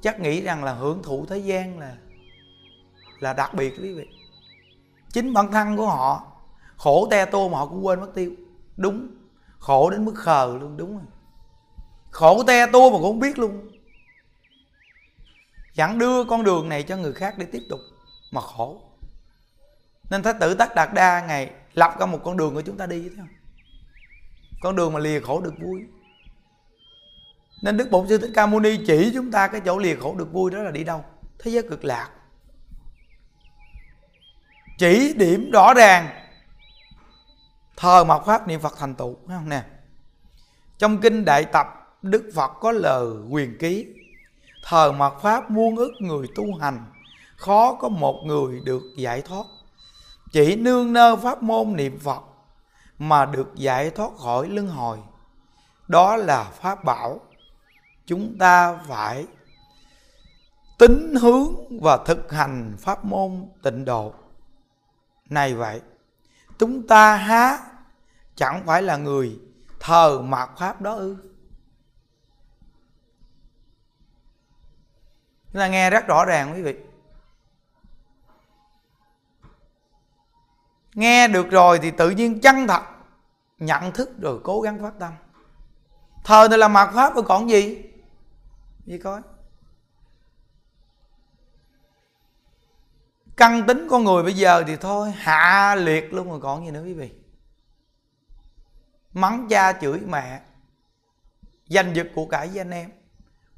Chắc 0.00 0.20
nghĩ 0.20 0.42
rằng 0.42 0.64
là 0.64 0.72
hưởng 0.72 1.02
thụ 1.02 1.26
thế 1.26 1.38
gian 1.38 1.78
là 1.78 1.96
là 3.20 3.32
đặc 3.32 3.54
biệt 3.54 3.74
quý 3.82 3.94
vị. 3.94 4.06
Chính 5.12 5.32
bản 5.32 5.52
thân 5.52 5.76
của 5.76 5.86
họ 5.86 6.22
khổ 6.76 7.08
te 7.10 7.24
tô 7.24 7.48
mà 7.48 7.58
họ 7.58 7.66
cũng 7.66 7.86
quên 7.86 8.00
mất 8.00 8.10
tiêu. 8.14 8.32
Đúng. 8.76 9.08
Khổ 9.58 9.90
đến 9.90 10.04
mức 10.04 10.14
khờ 10.14 10.56
luôn 10.60 10.76
đúng 10.76 10.92
rồi. 10.92 11.06
Khổ 12.10 12.42
te 12.42 12.66
tua 12.66 12.90
mà 12.90 12.96
cũng 12.96 13.02
không 13.02 13.20
biết 13.20 13.38
luôn 13.38 13.69
chẳng 15.74 15.98
đưa 15.98 16.24
con 16.24 16.44
đường 16.44 16.68
này 16.68 16.82
cho 16.82 16.96
người 16.96 17.12
khác 17.12 17.38
để 17.38 17.46
tiếp 17.52 17.62
tục 17.68 17.80
mà 18.30 18.40
khổ. 18.40 18.80
Nên 20.10 20.22
thái 20.22 20.34
tử 20.40 20.54
tất 20.54 20.74
đạt 20.74 20.94
đa 20.94 21.26
ngày 21.26 21.50
lập 21.74 21.94
ra 22.00 22.06
một 22.06 22.20
con 22.24 22.36
đường 22.36 22.54
của 22.54 22.62
chúng 22.62 22.76
ta 22.76 22.86
đi, 22.86 23.08
thấy 23.08 23.16
không? 23.16 23.28
Con 24.60 24.76
đường 24.76 24.92
mà 24.92 25.00
lìa 25.00 25.20
khổ 25.20 25.40
được 25.40 25.54
vui. 25.60 25.80
Nên 27.62 27.76
đức 27.76 27.90
bổn 27.90 28.08
sư 28.08 28.18
thích 28.18 28.30
ca 28.34 28.46
mâu 28.46 28.60
ni 28.60 28.78
chỉ 28.86 29.10
chúng 29.14 29.30
ta 29.30 29.48
cái 29.48 29.60
chỗ 29.64 29.78
lìa 29.78 29.96
khổ 29.96 30.14
được 30.18 30.32
vui 30.32 30.50
đó 30.50 30.62
là 30.62 30.70
đi 30.70 30.84
đâu? 30.84 31.04
Thế 31.38 31.50
giới 31.50 31.62
cực 31.62 31.84
lạc. 31.84 32.10
Chỉ 34.78 35.14
điểm 35.16 35.50
rõ 35.50 35.74
ràng 35.74 36.08
thờ 37.76 38.04
mạt 38.04 38.22
pháp 38.26 38.48
niệm 38.48 38.60
phật 38.60 38.74
thành 38.78 38.94
tựu 38.94 39.16
không 39.28 39.48
nè? 39.48 39.62
Trong 40.78 41.00
kinh 41.00 41.24
đại 41.24 41.44
tập, 41.44 41.66
đức 42.02 42.30
phật 42.34 42.50
có 42.60 42.72
lời 42.72 43.06
quyền 43.30 43.58
ký 43.58 43.86
thờ 44.62 44.92
mật 44.92 45.20
pháp 45.22 45.50
muôn 45.50 45.76
ức 45.76 45.92
người 45.98 46.26
tu 46.34 46.54
hành, 46.60 46.84
khó 47.36 47.74
có 47.74 47.88
một 47.88 48.22
người 48.24 48.60
được 48.60 48.82
giải 48.96 49.22
thoát. 49.22 49.44
Chỉ 50.32 50.56
nương 50.56 50.92
nơ 50.92 51.16
pháp 51.16 51.42
môn 51.42 51.76
niệm 51.76 51.98
phật 51.98 52.22
mà 52.98 53.26
được 53.26 53.54
giải 53.54 53.90
thoát 53.90 54.10
khỏi 54.16 54.48
luân 54.48 54.68
hồi. 54.68 54.98
Đó 55.88 56.16
là 56.16 56.44
pháp 56.44 56.84
bảo, 56.84 57.20
chúng 58.06 58.38
ta 58.38 58.78
phải 58.88 59.26
tính 60.78 61.14
hướng 61.20 61.80
và 61.80 61.96
thực 61.96 62.32
hành 62.32 62.76
pháp 62.78 63.04
môn 63.04 63.46
tịnh 63.62 63.84
độ. 63.84 64.12
Này 65.30 65.54
vậy, 65.54 65.80
chúng 66.58 66.86
ta 66.86 67.16
há 67.16 67.58
chẳng 68.36 68.62
phải 68.66 68.82
là 68.82 68.96
người 68.96 69.38
thờ 69.80 70.20
mạt 70.22 70.50
pháp 70.58 70.80
đó 70.80 70.94
ư? 70.94 71.16
Chúng 75.52 75.60
ta 75.60 75.68
nghe 75.68 75.90
rất 75.90 76.06
rõ 76.06 76.24
ràng 76.24 76.52
quý 76.54 76.62
vị. 76.62 76.74
Nghe 80.94 81.28
được 81.28 81.50
rồi 81.50 81.78
thì 81.82 81.90
tự 81.90 82.10
nhiên 82.10 82.40
chân 82.40 82.66
thật, 82.66 82.82
nhận 83.58 83.92
thức 83.92 84.10
rồi 84.20 84.40
cố 84.44 84.60
gắng 84.60 84.82
phát 84.82 84.92
tâm. 84.98 85.12
Thờ 86.24 86.46
này 86.50 86.58
là 86.58 86.68
mặt 86.68 86.90
pháp 86.94 87.14
rồi 87.14 87.24
còn 87.28 87.50
gì? 87.50 87.82
Gì 88.86 88.98
coi. 88.98 89.20
Căn 93.36 93.66
tính 93.66 93.86
con 93.90 94.04
người 94.04 94.22
bây 94.22 94.34
giờ 94.34 94.64
thì 94.66 94.76
thôi, 94.76 95.10
hạ 95.10 95.74
liệt 95.74 96.12
luôn 96.12 96.30
rồi 96.30 96.40
còn 96.40 96.64
gì 96.64 96.70
nữa 96.70 96.82
quý 96.84 96.94
vị. 96.94 97.12
Mắng 99.12 99.46
cha 99.50 99.72
chửi 99.72 100.00
mẹ, 100.00 100.40
giành 101.66 101.96
giật 101.96 102.06
của 102.14 102.26
cải 102.26 102.48
với 102.48 102.60
anh 102.60 102.70
em. 102.70 102.90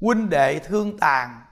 Huynh 0.01 0.29
đệ 0.29 0.59
thương 0.59 0.97
tàn 0.99 1.42